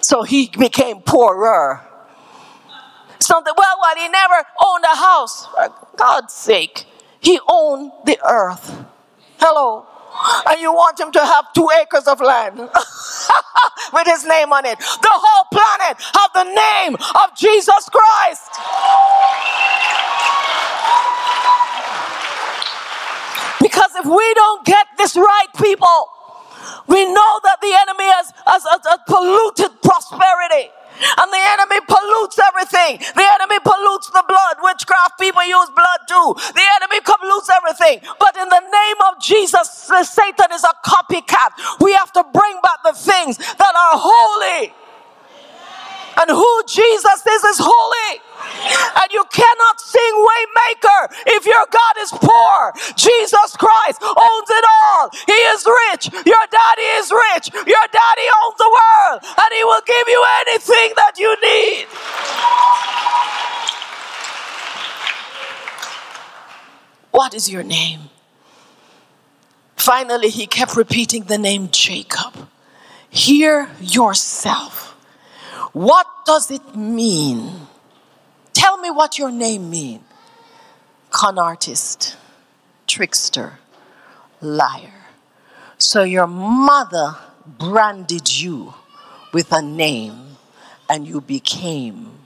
[0.00, 1.82] So He became poorer.
[3.20, 5.46] Something, well, well, He never owned a house.
[5.46, 6.86] For God's sake,
[7.20, 8.84] He owned the earth.
[9.38, 9.86] Hello
[10.46, 12.58] and you want him to have two acres of land
[13.92, 14.78] with his name on it.
[14.78, 18.50] The whole planet have the name of Jesus Christ.
[23.60, 26.08] Because if we don't get this right, people,
[26.86, 30.70] we know that the enemy has, has, has, has polluted prosperity.
[31.18, 32.98] And the enemy pollutes everything.
[33.14, 34.56] The enemy pollutes the blood.
[34.62, 36.34] Witchcraft people use blood too.
[36.54, 38.00] The enemy pollutes everything.
[38.18, 39.68] But in the name of Jesus,
[40.04, 41.80] Satan is a copycat.
[41.80, 44.72] We have to bring back the things that are holy.
[46.16, 48.20] And who Jesus is, is holy.
[49.02, 51.02] And you cannot sing Waymaker
[51.40, 52.72] if your God is poor.
[52.96, 55.10] Jesus Christ owns it all.
[55.26, 56.12] He is rich.
[56.26, 57.50] Your daddy is rich.
[57.54, 59.20] Your daddy owns the world.
[59.24, 61.86] And he will give you anything that you need.
[67.12, 68.00] What your name?
[69.76, 72.48] Finally, he kept repeating the name Jacob.
[73.08, 74.94] Hear yourself.
[75.72, 77.66] What does it mean
[78.60, 80.04] Tell me what your name means.
[81.10, 82.16] Con artist,
[82.86, 83.58] trickster,
[84.42, 85.06] liar.
[85.78, 88.74] So your mother branded you
[89.32, 90.36] with a name
[90.90, 92.18] and you became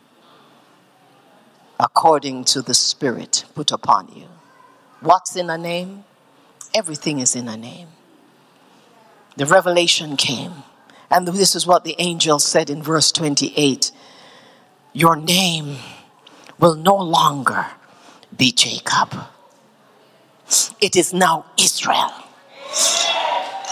[1.79, 4.27] according to the spirit put upon you.
[5.05, 6.05] What's in a name?
[6.75, 7.89] Everything is in a name.
[9.37, 10.65] The revelation came.
[11.11, 13.93] And this is what the angel said in verse 28
[14.95, 15.77] Your name
[16.59, 17.67] will no longer
[18.35, 19.27] be Jacob.
[20.81, 22.11] It is now Israel.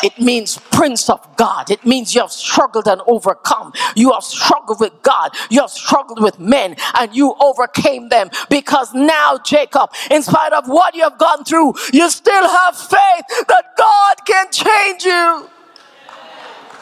[0.02, 1.70] It means Prince of God.
[1.70, 3.72] It means you have struggled and overcome.
[3.96, 5.32] You have struggled with God.
[5.50, 10.66] You have struggled with men and you overcame them because now, Jacob, in spite of
[10.68, 15.48] what you have gone through, you still have faith that God can change you.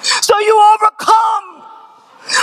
[0.09, 1.65] So you overcome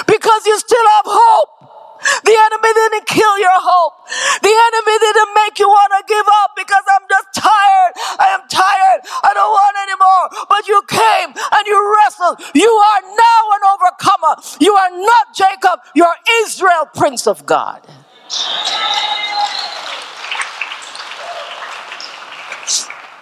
[0.08, 1.77] because you still have hope.
[2.24, 4.08] The enemy didn't kill your hope.
[4.42, 7.94] The enemy didn't make you want to give up because I'm just tired.
[8.20, 9.00] I am tired.
[9.24, 10.26] I don't want anymore.
[10.50, 12.40] But you came and you wrestled.
[12.56, 14.34] You are now an overcomer.
[14.60, 15.80] You are not Jacob.
[15.96, 17.86] You're Israel, Prince of God.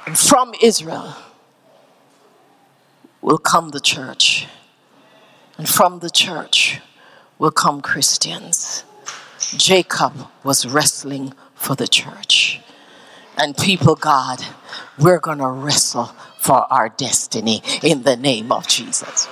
[0.05, 1.15] And from Israel
[3.21, 4.47] will come the church.
[5.57, 6.81] And from the church
[7.39, 8.83] will come Christians.
[9.57, 10.13] Jacob
[10.43, 12.59] was wrestling for the church.
[13.37, 14.41] And people, God,
[14.97, 19.27] we're going to wrestle for our destiny in the name of Jesus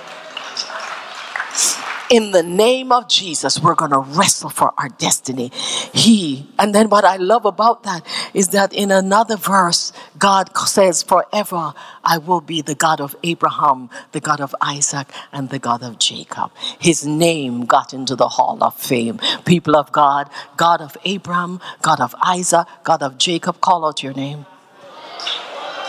[2.10, 5.50] in the name of Jesus, we're going to wrestle for our destiny.
[5.92, 11.02] He, and then what I love about that is that in another verse, God says,
[11.02, 11.72] Forever
[12.04, 15.98] I will be the God of Abraham, the God of Isaac, and the God of
[15.98, 16.50] Jacob.
[16.78, 19.18] His name got into the hall of fame.
[19.44, 24.14] People of God, God of Abraham, God of Isaac, God of Jacob, call out your
[24.14, 24.46] name.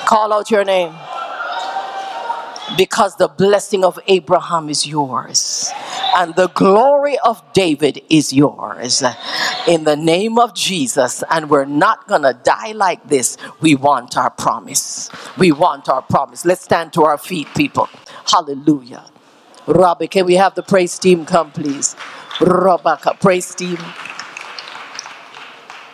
[0.05, 0.93] Call out your name
[2.77, 5.71] because the blessing of Abraham is yours
[6.15, 9.03] and the glory of David is yours
[9.67, 11.23] in the name of Jesus.
[11.29, 13.37] And we're not to die like this.
[13.61, 15.09] We want our promise.
[15.37, 16.45] We want our promise.
[16.45, 17.89] Let's stand to our feet, people.
[18.25, 19.05] Hallelujah.
[19.67, 21.95] Rabbi, can we have the praise team come, please?
[22.39, 23.77] Rabaka, praise team.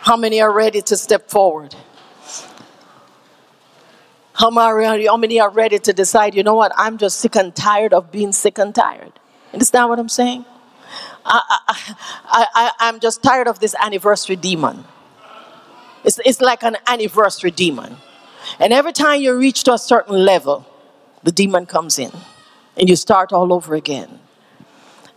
[0.02, 1.74] How many are ready to step forward?
[4.34, 8.10] How many are ready to decide, you know what, I'm just sick and tired of
[8.10, 9.12] being sick and tired?
[9.52, 10.44] Understand what I'm saying?
[11.24, 14.84] I, I, I, I'm just tired of this anniversary demon.
[16.04, 17.96] It's, it's like an anniversary demon.
[18.58, 20.66] And every time you reach to a certain level,
[21.22, 22.10] the demon comes in
[22.76, 24.18] and you start all over again.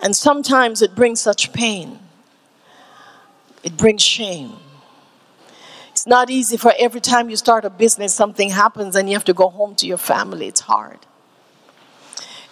[0.02, 2.00] And sometimes it brings such pain,
[3.64, 4.58] it brings shame.
[6.06, 9.26] It's not easy for every time you start a business, something happens and you have
[9.26, 10.46] to go home to your family.
[10.46, 11.00] It's hard.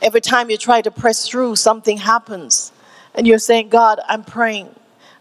[0.02, 2.72] Every time you try to press through, something happens.
[3.14, 4.74] And you're saying, God, I'm praying,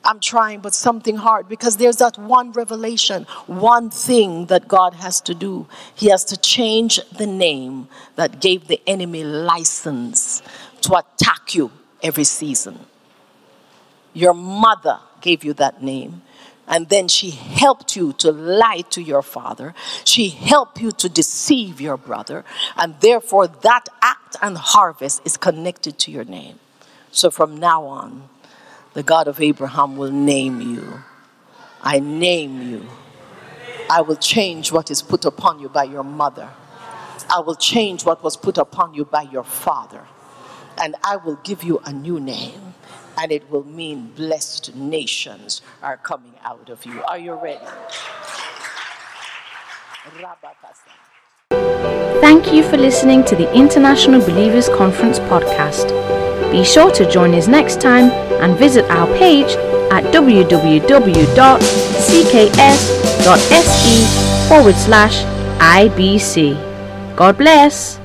[0.03, 5.21] I'm trying, but something hard because there's that one revelation, one thing that God has
[5.21, 5.67] to do.
[5.95, 10.41] He has to change the name that gave the enemy license
[10.81, 11.71] to attack you
[12.03, 12.79] every season.
[14.15, 16.23] Your mother gave you that name
[16.69, 19.75] and then she helped you to lie to your father.
[20.05, 22.45] She helped you to deceive your brother,
[22.77, 26.59] and therefore that act and harvest is connected to your name.
[27.11, 28.29] So from now on,
[28.95, 31.03] the God of Abraham will name you.
[31.83, 32.87] I name you.
[33.91, 36.49] I will change what is put upon you by your mother.
[37.29, 40.07] I will change what was put upon you by your father.
[40.79, 42.72] And I will give you a new name
[43.19, 47.03] and it will mean blessed nations are coming out of you.
[47.05, 47.65] Are you ready?
[52.21, 55.91] Thank you for listening to the International Believers Conference podcast.
[56.51, 58.11] Be sure to join us next time
[58.43, 59.57] and visit our page
[59.91, 61.29] at www.cks.se
[64.49, 65.25] forward slash
[65.59, 67.17] IBC.
[67.17, 68.02] God bless.